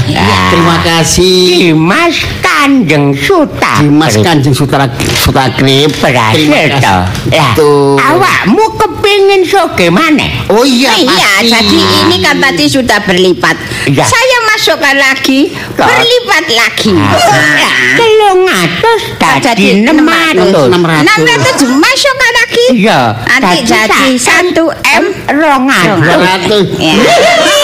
terima 0.51 0.75
kasih. 0.83 1.71
Dimas 1.71 2.11
Kanjeng 2.43 3.15
Suta. 3.15 3.79
Dimas 3.79 4.19
Kanjeng 4.19 4.51
Sutra 4.51 4.91
Sutakrip. 5.15 5.87
berhasil 6.03 6.43
toh. 6.43 6.83
kasih. 6.83 6.83
Lah, 6.83 7.07
Betul. 7.55 7.95
awakmu 7.95 8.65
kepingin 8.75 9.47
so 9.47 9.71
gimana? 9.73 10.27
Oh 10.51 10.67
iya, 10.67 10.91
Iya, 10.93 11.47
jadi 11.47 11.79
ini 12.03 12.19
kan 12.19 12.43
tadi 12.43 12.67
sudah 12.67 12.99
berlipat. 13.01 13.55
Iya. 13.87 14.03
Saya 14.03 14.37
masukkan 14.51 14.95
lagi, 14.99 15.55
berlipat 15.73 16.45
lagi. 16.51 16.91
Nah, 16.91 17.73
telung 17.95 18.43
atus 18.43 19.01
dadi 19.15 19.39
Jadi 19.43 19.65
enam 19.79 20.03
atus 20.03 20.67
600 20.67 21.71
masukkan 21.73 22.31
lagi. 22.35 22.65
iya 22.75 22.99
Nanti 23.25 23.57
jadi 23.63 24.07
1 24.15 24.55
M 25.01 25.05
rong 25.33 25.67
atus 25.71 26.67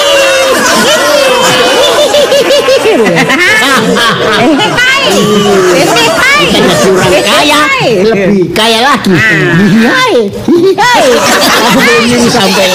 Ya. 2.90 3.06
Curang 6.80 7.22
kaya, 7.22 7.62
lebih 8.02 8.50
kaya 8.50 8.80
lagi. 8.82 9.14
Hihai, 9.14 10.16
hihai. 10.50 11.06
Aku 11.70 11.82
ingin 12.02 12.26
sampai 12.34 12.74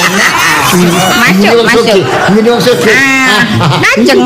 Masuk, 0.75 1.59
masuk. 1.64 1.97
Ini 2.35 2.49
maksud. 2.51 2.77
Ah, 2.91 3.41
Kanjeng 3.83 4.20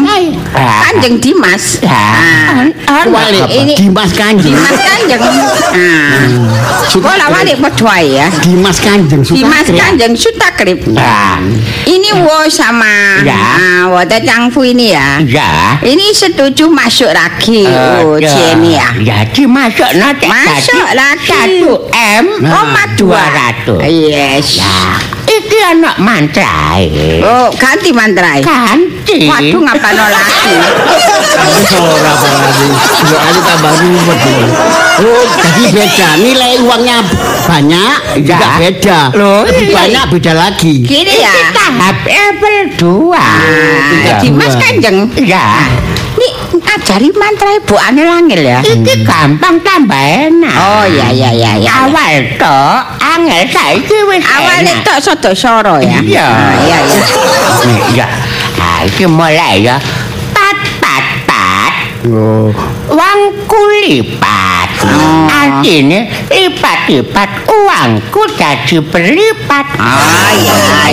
Kanjeng 0.56 1.16
Dimas. 1.20 1.78
Ah, 1.84 2.64
Walik, 3.08 3.44
ini 3.52 3.74
Dimas 3.76 4.10
Kanjeng. 4.12 4.52
Dimas 4.52 4.76
Kanjeng. 4.76 5.20
Ah. 5.20 6.24
Bola 6.98 7.26
walik 7.30 7.60
padha 7.60 7.94
ya. 8.00 8.26
Dimas 8.40 8.80
Kanjeng 8.80 9.20
Dimas. 9.22 9.68
Kanjeng 9.68 10.12
Sutakrip. 10.16 10.80
Ah. 10.96 11.36
Ini 11.84 12.10
wo 12.24 12.48
sama 12.48 13.20
Ya. 13.22 13.36
ah, 13.36 13.82
Wada 13.92 14.18
Cangfu 14.20 14.64
ini 14.64 14.92
ya. 14.92 15.20
ya 15.20 15.78
Ini 15.84 16.12
setuju 16.12 16.68
masuk 16.68 17.12
lagi. 17.12 17.64
Oh, 17.68 18.16
Ada. 18.16 18.28
Cieni 18.28 18.76
ya. 18.76 18.88
Jadi 18.96 19.42
masuk 19.44 19.90
nanti 19.96 20.26
Masuk 20.28 20.88
lagi. 20.96 21.28
satu 21.28 21.72
M 21.92 22.26
Koma 22.40 22.82
dua 22.96 23.22
ratus. 23.28 23.80
Yes. 23.84 24.60
Ya, 24.60 24.96
iki 25.48 25.58
anak 25.64 25.96
mantrai. 25.96 26.92
Oh, 27.24 27.48
ganti 27.56 27.88
mantrai. 27.88 28.44
Ganti. 28.44 29.24
Waduh 29.24 29.60
ngapa 29.64 29.88
no 29.96 30.04
lagi? 30.12 30.52
Ora 31.72 32.12
apalagi. 32.12 32.68
Dua 33.00 33.18
kali 33.24 33.40
tambah 33.40 33.72
ruwet. 33.80 34.20
ini. 34.28 34.46
Oh, 35.00 35.24
jadi 35.40 35.62
beda. 35.72 36.08
Nilai 36.20 36.52
uangnya 36.60 36.96
banyak, 37.48 37.96
juga 38.20 38.36
Ya. 38.36 38.50
beda. 38.60 39.00
Loh, 39.16 39.40
Lebih 39.48 39.66
iya. 39.66 39.76
banyak 39.80 40.04
beda 40.12 40.32
lagi. 40.36 40.74
Gini 40.84 41.14
ya. 41.16 41.32
Iki 41.32 41.44
tahap 41.56 41.96
level 42.04 42.56
dua. 42.76 43.24
Ah, 43.24 44.20
Dimas 44.20 44.52
dua. 44.52 44.60
Kanjeng. 44.60 44.98
Ya, 45.24 45.64
Nih 46.18 46.32
ngajari 46.68 47.08
mantra 47.16 47.48
ibu 47.56 47.74
angel 47.80 48.08
angel 48.12 48.42
ya. 48.44 48.60
iki 48.60 49.00
gampang 49.00 49.56
tambah 49.64 49.96
enak. 50.28 50.52
Oh 50.52 50.84
ya 50.84 51.08
ya 51.08 51.32
ya 51.32 51.56
ya. 51.56 51.88
Awal 51.88 52.36
to 52.36 52.60
angel 53.00 53.40
saiki 53.48 53.96
wis 54.04 54.20
enak. 54.20 54.84
tok 54.84 54.98
soto 55.00 55.32
soro 55.32 55.80
ya. 55.80 55.98
Iya. 56.04 56.28
Ah, 56.28 56.52
Iya 56.60 56.78
iya. 56.84 57.02
Nih, 57.64 57.80
Ya. 57.96 58.06
Ah, 58.60 58.78
iki 58.84 59.08
mulai 59.08 59.64
ya. 59.64 59.80
Pat 60.36 60.58
pat 60.76 61.04
pat. 61.24 61.72
Oh, 62.04 62.52
Wang 62.92 63.20
kulipat. 63.48 64.68
Oh. 64.84 65.26
Artinya 65.26 66.06
lipat-lipat 66.30 67.30
uangku 67.48 68.22
jadi 68.36 68.78
berlipat. 68.84 69.66
Oh 69.80 70.30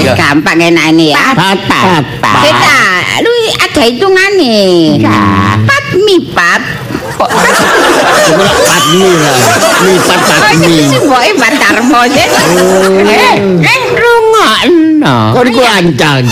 ya, 0.01 0.15
gampang 0.17 0.57
enak 0.57 0.95
ini 0.95 1.11
ya. 1.13 1.35
Pat 1.35 1.59
pat 1.67 2.03
pat. 2.23 2.94
Lu 3.23 3.31
ada 3.55 3.81
hitungannya. 3.87 4.99
Ya. 4.99 5.55
Pat 5.63 5.85
mi 6.03 6.19
pat. 6.35 6.59
cuma 7.15 7.31
patmi 8.67 9.07
lah. 9.15 9.39
Lipat 9.85 10.19
Oh, 10.19 10.39
patmi. 10.43 10.67
itu 10.67 10.83
sih 10.91 10.99
boy. 11.07 11.31
Eh, 11.31 12.27
eh 13.63 13.79
rungokno. 13.95 15.17
Kok 15.31 15.43
niku 15.47 15.63
ancang. 15.63 16.27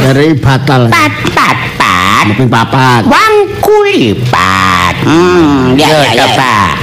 Dari 0.00 0.32
batal. 0.40 0.88
Pat 0.88 1.12
pat 1.36 1.58
pat. 1.76 2.24
Tapi 2.32 2.44
papat. 2.48 3.02
Wang 3.08 3.34
kulipat. 3.60 4.94
Hmm, 5.04 5.76
ya 5.76 5.88
ya 6.12 6.26
ya. 6.28 6.76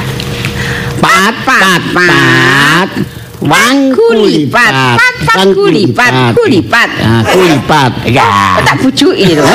Pat 1.02 1.36
pat 1.46 1.82
pat. 1.94 2.90
Wang 2.94 3.06
kulipat, 3.94 4.74
pat 4.98 5.16
pat 5.22 5.36
Wang 5.38 5.52
kulipat, 5.54 6.14
kulipat. 6.34 6.90
Ah, 7.06 7.22
kulipat. 7.22 7.92
Ya. 8.10 8.58
Tak 8.66 8.82
bujui 8.82 9.38
lho. 9.38 9.46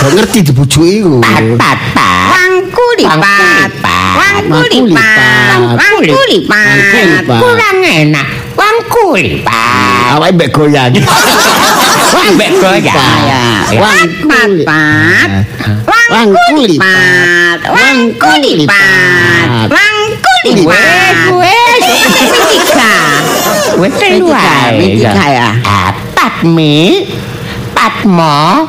Gak 0.00 0.10
ngerti 0.16 0.38
dibujuki 0.40 1.04
ku. 1.04 1.20
Pat 1.20 1.44
pat 1.60 1.78
pat. 1.92 2.28
Wang 2.32 2.54
kulipat, 2.72 3.70
wang 4.16 4.44
kulipat, 4.48 5.58
wang 5.76 5.94
kulipat. 6.00 6.76
kulipat. 6.88 7.40
Kurang 7.42 7.78
enak. 7.84 8.28
Wang 8.56 8.76
kulipat. 8.88 10.16
Awake 10.16 10.32
mbek 10.38 10.50
goyang. 10.54 10.92
Wang 12.14 12.28
mbek 12.38 12.50
goyang. 12.62 12.96
Ya. 13.28 13.42
Wang 13.76 14.08
Pat 14.24 14.50
pat, 14.64 15.30
wang 15.84 16.28
Wang 17.70 18.00
kulipat, 18.16 19.68
wang 19.68 19.99
Tiga. 20.44 20.72
wes 23.80 23.92
telu 24.00 24.26
Tiga, 24.28 24.40
ae. 24.68 24.80
tiga 24.96 25.24
ya. 25.28 25.48
Ah, 25.64 25.90
Patmi, 26.16 27.06
Patmo, 27.76 28.68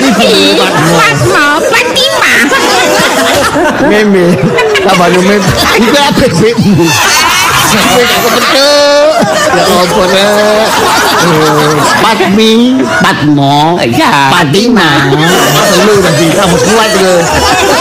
Pati, 0.00 0.56
Patmo, 0.98 1.46
Patima. 1.70 2.32
Meme. 3.88 4.24
Tambah 4.86 5.08
meme. 5.12 5.36
Iku 5.78 5.96
apa 5.98 6.24
Ya 7.70 8.02
apa 8.02 8.28
rek? 8.34 8.50
Eh, 11.20 11.76
Patmi, 12.02 12.52
Patmo, 13.02 13.78
Ya. 13.86 14.30
Patima. 14.32 14.90
Lu 15.86 15.92
udah 16.00 16.12
di 16.18 16.26
kamu 16.34 16.56
kuat 16.58 16.90
lho. 16.98 17.14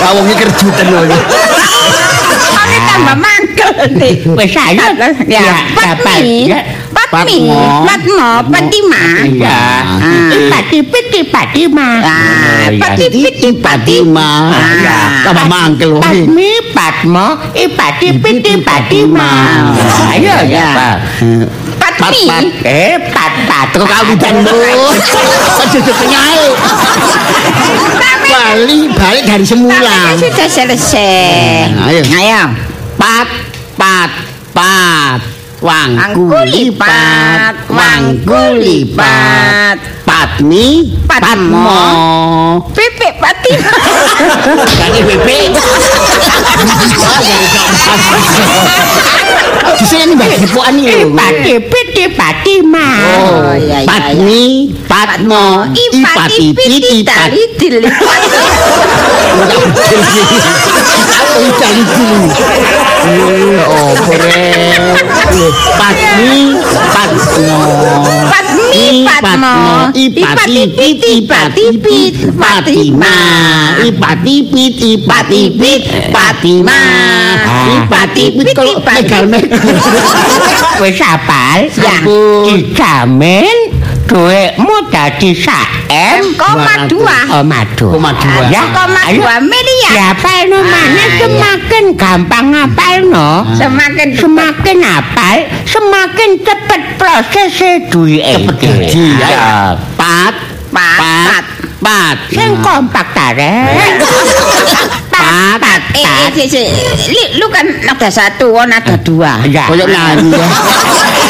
Wong 0.05 0.25
iki 0.27 0.35
kerjutan 0.45 0.87
lho. 0.93 1.17
Kami 2.49 2.77
tambah 2.85 3.15
mangkel 3.17 3.71
nih. 3.97 4.15
wes 4.37 4.53
ayo. 4.53 4.85
Ya, 5.25 5.65
Patmi, 5.73 6.51
Ya. 6.53 6.59
Patmi, 7.10 7.49
Patmo. 7.49 7.89
Patmo, 7.89 8.30
Patima. 8.53 9.01
Ya. 9.34 9.82
Ah. 9.82 10.30
Pati 10.53 10.80
piti 10.86 11.22
patima. 11.26 11.88
Ah, 12.05 12.70
Pati 12.70 13.05
Titi 13.10 13.49
Patima. 13.57 14.53
Ah. 14.53 15.26
Tambah 15.26 15.45
mangkel 15.49 15.97
wong. 15.97 16.05
Patmi, 16.05 16.51
Patmo, 16.70 17.28
ipati 17.57 18.14
piti 18.22 18.62
patima. 18.62 19.30
Ayo 20.14 20.38
ya, 20.45 20.45
Ya. 20.45 20.70
Pak. 20.78 20.97
Patmi. 21.82 22.24
Pat, 22.30 22.45
Eh, 22.62 22.93
pat 23.10 23.34
pat. 23.49 23.68
Kok 23.74 23.89
kawitan 23.89 24.45
lho. 24.45 24.62
Aja 25.66 25.80
penyae. 25.82 26.45
Bali 28.30 28.80
balik 28.93 29.24
dari 29.26 29.45
semula. 29.49 30.14
Tapi 30.14 30.30
sudah 30.30 30.47
selesai. 30.47 31.74
Ayo. 31.89 32.01
Ayo. 32.05 32.41
Pat 33.01 33.28
pat 33.74 34.12
pat. 34.53 35.38
Wang 35.60 35.91
Wangku 35.99 36.39
lipat, 36.47 37.68
wangku 37.68 38.43
lipat. 38.64 39.98
Patmi, 40.20 40.99
Patmo. 41.07 41.63
Patmo. 41.63 41.80
Pipik 42.76 43.24
Patima. 43.24 43.72
Kali 44.67 44.99
bebek. 45.07 45.55
Di 49.80 49.86
sini 49.88 50.11
mbak 50.20 50.43
Dipuan 50.43 50.76
ini 50.76 50.91
lho. 50.91 51.15
Ipati 51.15 51.53
piti 51.72 52.03
patima. 52.20 52.88
Oh, 52.99 53.55
iya, 53.55 53.80
iya, 53.80 53.88
Patmi, 53.88 54.76
Patmo, 54.91 55.72
Ipati, 55.72 56.51
Piti, 56.51 56.99
tali 57.07 57.39
Pati. 57.39 57.55
dilipat. 57.55 58.22
Aku 61.15 61.47
cari 61.55 61.84
dulu. 61.95 62.28
Oh, 63.72 63.95
keren. 64.03 64.84
Patmi, 65.80 66.59
Patmo. 66.91 67.55
Patmi, 68.28 69.07
Patmo. 70.16 70.49
Ipati, 70.49 70.64
Piti, 70.76 71.14
Pati, 71.26 71.66
Pit, 71.78 72.14
Patima. 72.36 73.16
Ipati, 73.86 74.36
Pit, 74.49 74.74
Ipati, 74.78 75.41
Pit, 75.55 75.82
Patima. 76.12 76.80
Ipati, 77.78 78.26
Pit, 78.38 78.53
kalau 78.55 78.76
megal-megal. 78.82 79.60
Wis 80.82 80.99
apal? 81.03 81.68
Ya. 81.76 81.95
Dijamin 82.47 83.76
duitmu 84.10 84.89
dadi 84.89 85.36
saem 85.38 86.34
Koma 86.39 86.88
dua. 86.89 87.18
koma 87.30 87.62
dua. 87.78 87.93
Koma 87.93 88.12
dua. 88.16 88.43
Ya, 88.49 88.64
Koma 88.74 89.03
dua 89.12 89.36
miliar. 89.43 89.91
Ya 89.93 90.05
apalno 90.16 90.60
mana 90.66 91.03
Ah, 91.39 91.48
semakin 91.80 91.95
gampang 91.95 92.47
apalno. 92.51 93.47
Semakin 93.55 94.09
Semakin 94.19 94.77
apal, 94.84 95.38
semakin 95.63 96.30
cepet 96.43 96.82
proses 96.99 97.55
duit 97.88 98.19
Cepet 98.19 98.55
gaji, 98.59 99.05
ya. 99.15 99.80
Pat, 99.95 100.36
Pat, 100.75 100.99
pat, 100.99 101.45
pat. 101.80 102.17
Sing 102.36 102.59
kompak 102.59 103.07
tarek. 103.15 103.95
Pat, 105.19 105.59
pat, 105.59 105.82
Eh, 105.99 106.03
eh, 106.05 106.30
si, 106.32 106.43
si. 106.47 106.63
Li, 107.11 107.39
lu 107.39 107.47
kan 107.51 107.65
ada 107.67 108.07
satu, 108.07 108.55
oh 108.55 108.63
ada 108.63 108.95
dua. 109.03 109.39
Ya. 109.47 109.67
Koyok 109.67 109.88
nyanyi 109.88 110.32
ya. 110.32 110.47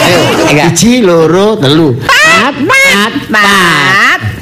Ayo, 0.05 0.19
siji, 0.73 1.01
loro, 1.01 1.57
telu. 1.57 1.93
Pat, 2.05 2.53
pat, 2.53 3.13
pat. 3.33 4.38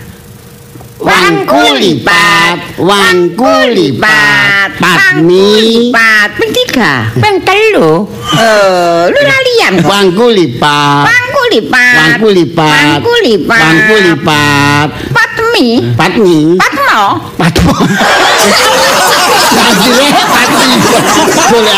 Wangku 1.08 1.64
lipat, 1.80 2.58
wangku 2.84 3.54
lipat, 3.72 4.70
patmi, 4.76 5.88
Pat, 5.96 6.36
ping 6.36 6.52
tiga. 6.52 7.08
Ping 7.16 7.40
telu. 7.48 8.04
Eh, 8.36 9.02
lu 9.08 9.20
lalian 9.24 9.80
kok. 9.80 9.88
wangku 9.88 10.28
lipat, 10.36 11.04
Wangku 11.08 11.42
lipat. 11.56 11.96
wangku 11.96 12.28
lipat, 12.36 12.68
Wangku 12.68 13.14
lipat. 13.24 13.56
wangku 13.64 13.96
lipat, 14.04 14.88
Patmi. 15.16 15.68
patmi, 15.96 16.40
Patmo. 16.60 17.00
patmo. 17.40 17.72
Akhirnya 19.58 20.24
patmi. 20.28 20.68
Boleh 21.48 21.74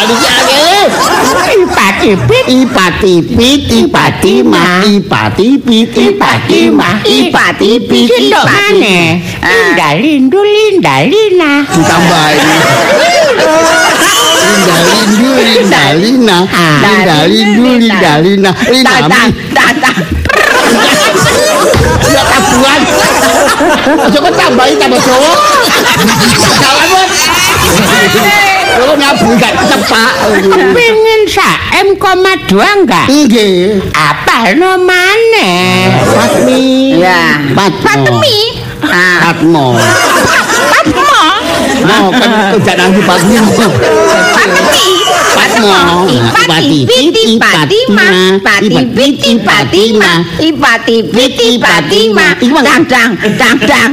adik-adik. 0.89 1.57
Ipatipit, 1.59 2.45
ipatipit, 2.49 3.61
ipatima, 3.69 4.81
ipatipit, 4.87 5.89
ipatima, 5.93 6.89
ipatipit, 7.05 8.09
ipatima. 8.09 9.19
Linda 9.43 9.89
lindu 9.99 10.39
linda 10.41 10.95
lina. 11.05 11.51
Ditambahin. 11.67 12.47
Linda 14.49 14.77
lindu, 14.87 15.29
linda 15.37 15.83
lina, 15.99 16.37
linda 16.81 17.17
lindu, 17.27 17.63
linda 17.77 18.11
lina, 18.23 18.51
linda 18.71 18.89
Tata, 18.89 19.21
tata. 19.53 19.91
Ya 22.09 22.21
tabuhan. 22.25 22.81
Aja 23.99 24.19
kok 24.23 24.33
tambahin 24.33 24.75
tambah 24.79 24.99
Jawa. 25.03 25.31
Salah 26.57 26.85
bos. 26.89 27.38
Lo 28.79 28.95
nyabu 28.95 29.35
gak 29.35 29.53
cepak. 29.67 30.13
Pengen 30.71 31.21
sa 31.27 31.49
M 31.83 31.97
koma 31.99 32.33
dua 32.47 32.79
enggak? 32.79 33.05
Nggih. 33.11 33.91
Apa 33.91 34.55
no 34.55 34.79
maneh? 34.79 35.99
Patmi. 36.15 36.95
Ya. 37.01 37.43
Patmi. 37.57 38.37
Ah, 38.87 39.33
Patmo. 39.35 39.75
Patmo. 40.71 41.21
Mau 41.83 42.07
kan 42.15 42.31
udah 42.55 42.75
nanti 42.79 43.01
Patmi. 43.03 43.35
Patmi. 44.31 44.87
Patmo. 45.35 46.07
Ipati 46.07 46.87
piti 46.87 47.35
patima, 47.35 48.39
pati 48.39 48.79
piti 48.95 49.31
patima, 49.43 50.23
ipati 50.39 50.97
piti 51.03 51.59
patima, 51.59 52.31
dang 52.63 52.83
dang 52.87 53.11
dang 53.35 53.57
dang. 53.59 53.91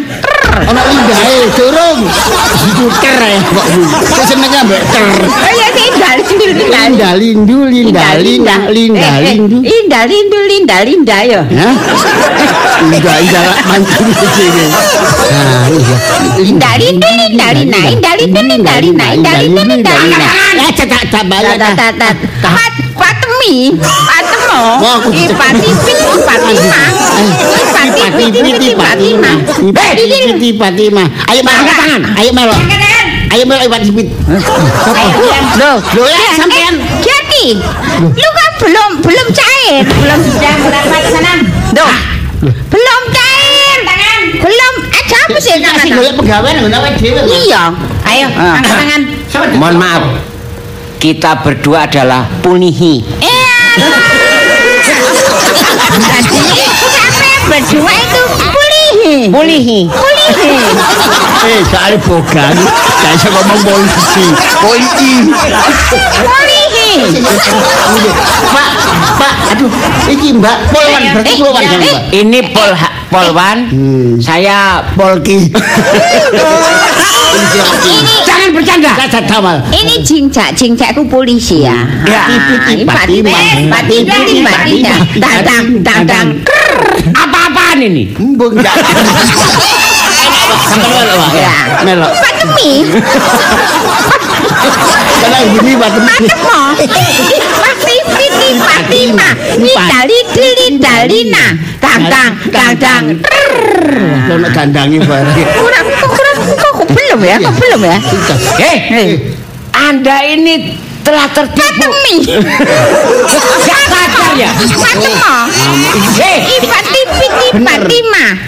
Ono 0.55 0.81
lindahe 0.89 1.37
durung. 1.57 2.01
Duker 2.77 3.19
ya 3.21 3.41
kok. 3.41 3.67
Kok 4.09 4.25
senenge 4.29 4.61
mbek 4.67 4.83
cer. 4.93 5.09
Oh 5.27 5.53
ya 5.53 5.69
sih 5.75 5.89
dal 5.97 6.19
Linda 6.47 7.11
lindu 7.19 7.67
linda 7.67 8.15
linda 8.21 8.57
linda 8.71 9.11
lindu. 9.25 9.59
Linda 9.65 10.01
lindu 10.07 10.39
linda 10.47 10.77
linda 10.87 11.17
yo. 11.27 11.41
Hah? 11.43 11.75
Linda 12.87 13.13
linda 13.19 13.41
mancing 13.67 14.11
di 14.15 14.27
sini. 14.37 14.67
Nah, 15.27 15.67
iya. 15.73 15.97
Linda 16.39 16.71
lindu 16.79 17.09
linda 17.11 17.47
linda 17.57 17.81
linda 17.83 18.11
lindu 18.15 18.41
linda 18.47 18.75
linda 18.79 19.07
linda 19.11 19.33
lindu 19.43 19.63
linda 19.67 19.93
linda. 19.99 20.29
Ya 20.55 20.69
cetak 20.73 21.03
tambah 21.11 21.41
ya. 21.43 21.55
Tat 21.59 21.75
tat 21.75 21.95
tat. 21.99 22.17
Pat 22.43 22.73
patemi, 22.97 23.75
patemo. 23.81 24.63
Mau 24.81 24.93
aku 25.03 25.09
cek. 25.13 25.29
Ipati 25.35 25.71
piti 25.85 26.07
patima. 26.25 26.83
Ipati 27.61 28.05
piti 28.17 28.41
piti 28.41 28.69
patima. 28.73 29.33
Ipati 29.61 30.05
piti 30.37 30.53
patima. 30.53 31.05
Ayo 31.33 31.41
melo 31.41 31.63
tangan. 31.65 32.03
Ayo 32.21 32.31
melo. 32.37 32.53
Ayo 33.33 33.43
melo 33.49 33.63
ipati 33.65 33.89
piti. 33.89 34.13
Loh, 35.57 35.77
loh 35.81 36.07
ya 36.07 36.31
sampean. 36.37 36.77
Jadi, 37.01 37.57
lu 38.13 38.29
kan 38.37 38.51
belum 38.61 38.91
belum 39.01 39.27
cair, 39.33 39.83
belum 39.89 40.19
sudah 40.21 40.53
mendapat 40.61 41.03
sana. 41.09 41.33
Duh, 41.73 41.97
belum 42.69 43.03
cair. 43.11 43.79
Tangan. 43.83 44.21
Belum. 44.45 44.73
Eh, 44.93 45.03
siapa 45.09 45.37
sih 45.41 45.53
Kasih 45.57 45.65
tangan? 45.65 45.97
golek 45.97 46.15
pegawai 46.21 46.51
ngono 46.61 46.77
wae 46.85 46.93
dhewe. 47.01 47.21
Iya. 47.25 47.63
Ayo, 48.05 48.27
angkat 48.37 48.73
tangan. 48.77 49.01
Mohon 49.57 49.77
maaf. 49.81 50.03
Kita 51.01 51.41
berdua 51.41 51.89
adalah 51.89 52.29
punihi. 52.45 53.01
Iya. 53.21 53.57
Jadi, 55.97 56.41
sampai 56.93 57.33
berdua 57.49 57.93
itu 59.27 59.35
pulihi. 59.35 59.81
Pulihi. 59.91 60.31
Pulihi. 60.35 61.47
Eh, 61.47 61.61
soalnya 61.71 61.99
bogan. 62.03 62.55
Gak 63.03 63.13
iso 63.15 63.29
ngomong 63.31 63.61
polisi. 63.63 64.27
Polisi. 64.63 65.11
Pulihi. 66.23 66.91
Pak, 68.47 68.71
Pak, 69.21 69.35
aduh, 69.53 69.71
iki 70.09 70.33
Mbak 70.39 70.57
Polwan 70.73 71.03
berarti 71.13 71.33
Eh, 71.35 71.39
Polwan 71.39 71.63
eh, 71.63 71.69
kan, 71.69 71.81
eh. 71.83 71.93
Mbak? 71.93 72.03
Ini 72.15 72.39
Pol 72.55 72.71
Polwan. 73.13 73.59
Hmm. 73.71 74.13
Saya 74.19 74.83
Polki. 74.97 75.51
jangan 78.27 78.49
bercanda. 78.51 78.93
Cacat 78.97 79.25
tawal. 79.29 79.57
Ini 79.71 80.03
cincak, 80.03 80.57
cincakku 80.57 81.05
polisi 81.07 81.63
ya. 81.63 81.85
Ya. 82.09 82.27
Ah, 82.27 82.73
ini 82.73 82.83
pati, 82.83 83.23
pati, 83.23 83.67
pati, 83.71 83.97
pati, 84.09 84.77
Apa-apaan 87.77 87.93
ini? 87.93 88.09
Embung 88.17 88.57
enggak. 88.57 88.73
Sampai 90.65 90.89
melo, 90.97 91.15
Pak. 91.21 91.33
Ya. 91.37 91.53
Melo. 91.85 92.09
Patemi, 92.09 92.73
Kalau 95.21 95.41
gini 95.61 95.73
lidali, 99.61 100.19
lidalina, 100.41 101.45
dadang. 102.49 103.07
Ono 104.33 104.49
dandangi 104.57 104.99
bareng. 105.05 105.37
Kurang, 105.61 105.87
kok 106.01 106.11
kurang, 106.17 106.37
kok 106.57 106.73
kok 106.81 106.89
belum 106.97 107.21
ya, 107.29 107.37
kok 107.45 107.55
belum 107.61 107.81
ya? 107.85 107.99
Eh, 108.65 108.77
Anda 109.77 110.17
ini 110.25 110.55
telah 111.07 111.27
tertipu. 111.31 111.87
Gak 113.23 113.81
sadar 113.87 114.35
ya? 114.35 114.51
patemo, 114.53 115.35
Eh. 116.19 116.39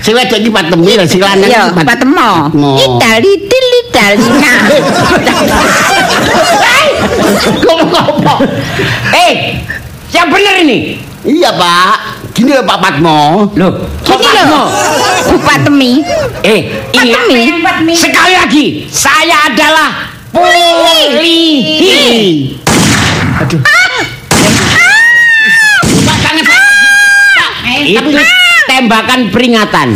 Sing 0.02 0.12
wedok 0.12 0.36
iki 0.36 0.50
patemi 0.50 0.92
lho, 0.98 1.04
sing 1.06 1.22
lanang 1.22 1.46
iki 1.46 1.70
pat- 1.72 1.86
patemo. 1.86 2.30
Eh, 9.14 9.32
yang 10.11 10.28
benar 10.28 10.54
ini. 10.59 10.98
Iya, 11.22 11.50
Pak. 11.52 11.94
Gini 12.32 12.54
lho 12.54 12.62
Pak 12.62 12.78
Patmo. 12.78 13.50
Loh, 13.54 13.70
kok 14.00 14.16
Gini 14.16 14.30
Patmo? 14.30 14.54
loh, 14.54 14.66
Bu 15.26 15.36
Patemi. 15.42 15.92
Eh, 16.40 16.61
ingat. 16.94 17.26
Patemi. 17.61 17.94
Sekali 17.94 18.34
lagi, 18.34 18.66
saya 18.88 19.50
adalah 19.50 20.18
Pulihi. 20.39 21.99
Aduh. 23.43 23.61
Pak 26.07 26.16
tangan 26.22 26.45
Pak. 26.47 26.61
Itu 27.82 28.11
tembakan 28.68 29.20
peringatan. 29.34 29.89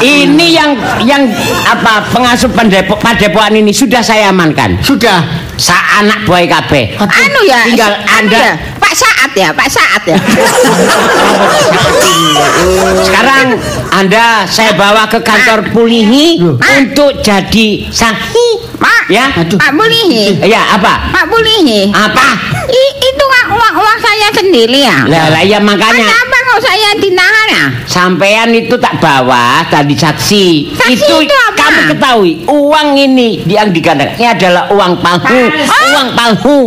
Ini 0.00 0.46
yang 0.56 0.70
yang 1.04 1.22
apa 1.68 2.08
pengasuh 2.08 2.48
pendepo, 2.56 2.96
padepokan 2.96 3.60
ini 3.60 3.68
sudah 3.68 4.00
saya 4.00 4.32
amankan. 4.32 4.80
Sudah. 4.80 5.20
Sa 5.60 5.76
anak 6.00 6.24
buah 6.24 6.40
kabeh. 6.48 6.96
Anu 6.96 7.40
ya, 7.44 7.68
Tinggal 7.68 7.92
anu 8.00 8.16
Anda 8.16 8.38
ya, 8.40 8.52
Saat 9.20 9.36
ya, 9.36 9.52
Pak 9.52 9.68
Saat 9.68 10.02
ya. 10.08 10.16
Sekarang 13.04 13.52
Anda 13.92 14.48
saya 14.48 14.72
bawa 14.72 15.04
ke 15.06 15.20
kantor 15.20 15.68
Pulihi 15.70 16.40
untuk 16.40 17.20
jadi 17.20 17.84
saksi. 17.86 18.48
Pak, 18.80 19.12
Ya. 19.12 19.28
Pak 19.36 19.76
Bulihi. 19.76 20.40
Ya, 20.40 20.72
apa? 20.72 21.12
Pak 21.12 21.28
Bulihi. 21.28 21.92
Apa? 21.92 22.28
I- 22.64 22.96
itu 22.96 23.24
uang 23.50 23.76
uang 23.76 23.98
saya 24.00 24.32
sendiri 24.32 24.80
ya. 24.80 25.04
Lah, 25.04 25.28
lah 25.28 25.42
ya 25.42 25.60
makanya 25.60 26.00
Kenapa 26.00 26.36
kok 26.40 26.60
saya 26.62 26.88
ditahan 26.96 27.46
ya? 27.50 27.64
sampean 27.84 28.48
itu 28.50 28.72
tak 28.78 28.96
bawa 28.96 29.60
tadi 29.66 29.92
saksi. 29.92 30.72
Saksi 30.72 30.96
itu 30.96 31.36
apa? 31.44 31.60
kamu 31.60 31.80
ketahui 31.92 32.32
uang 32.46 32.88
ini 32.96 33.44
yang 33.44 33.68
digandakan 33.68 34.16
ini 34.16 34.26
adalah 34.26 34.64
uang 34.70 34.96
palsu, 34.96 35.38
uang 35.92 36.08
palsu, 36.14 36.58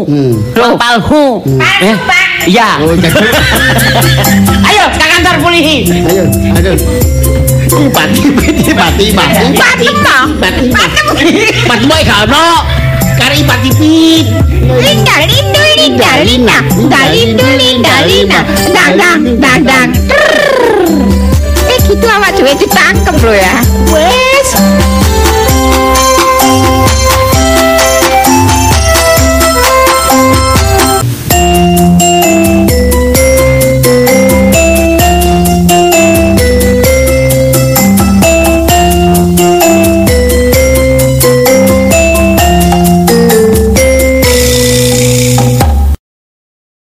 uang 0.54 0.74
palsu. 0.78 1.24
Palsu, 1.42 1.82
Eh, 1.82 1.96
Pak. 1.98 2.28
Ya. 2.44 2.76
Oh, 2.84 2.92
Ayo 4.68 4.84
ke 4.92 5.00
kantor 5.00 5.36
Pulihi. 5.40 5.88
ayo, 5.88 6.24
ayo. 6.28 6.74
Pati 7.90 8.30
piti 8.36 8.72
pati 8.76 9.06
pati 9.16 9.46
Patemo. 9.56 10.38
pati 10.38 10.66
Patemo. 10.70 11.12
pati 11.66 11.84
boy 11.88 12.04
kano 12.04 12.46
kari 13.18 13.42
pati 13.42 13.70
pit 13.74 14.28
Linda, 14.64 15.16
lindu, 15.28 15.62
linda, 15.76 16.12
lina. 16.24 16.58
Da, 16.88 17.02
lindu, 17.12 17.44
linda, 17.60 17.96
lina. 18.08 18.40
Dadang, 18.72 19.36
dadang. 19.36 19.90
Eh 21.68 21.80
gitu 21.84 22.06
awak 22.08 22.32
cewek 22.34 22.56
ditangkep 22.58 23.18
lo 23.20 23.34
ya. 23.36 23.56
Wes. 23.92 24.50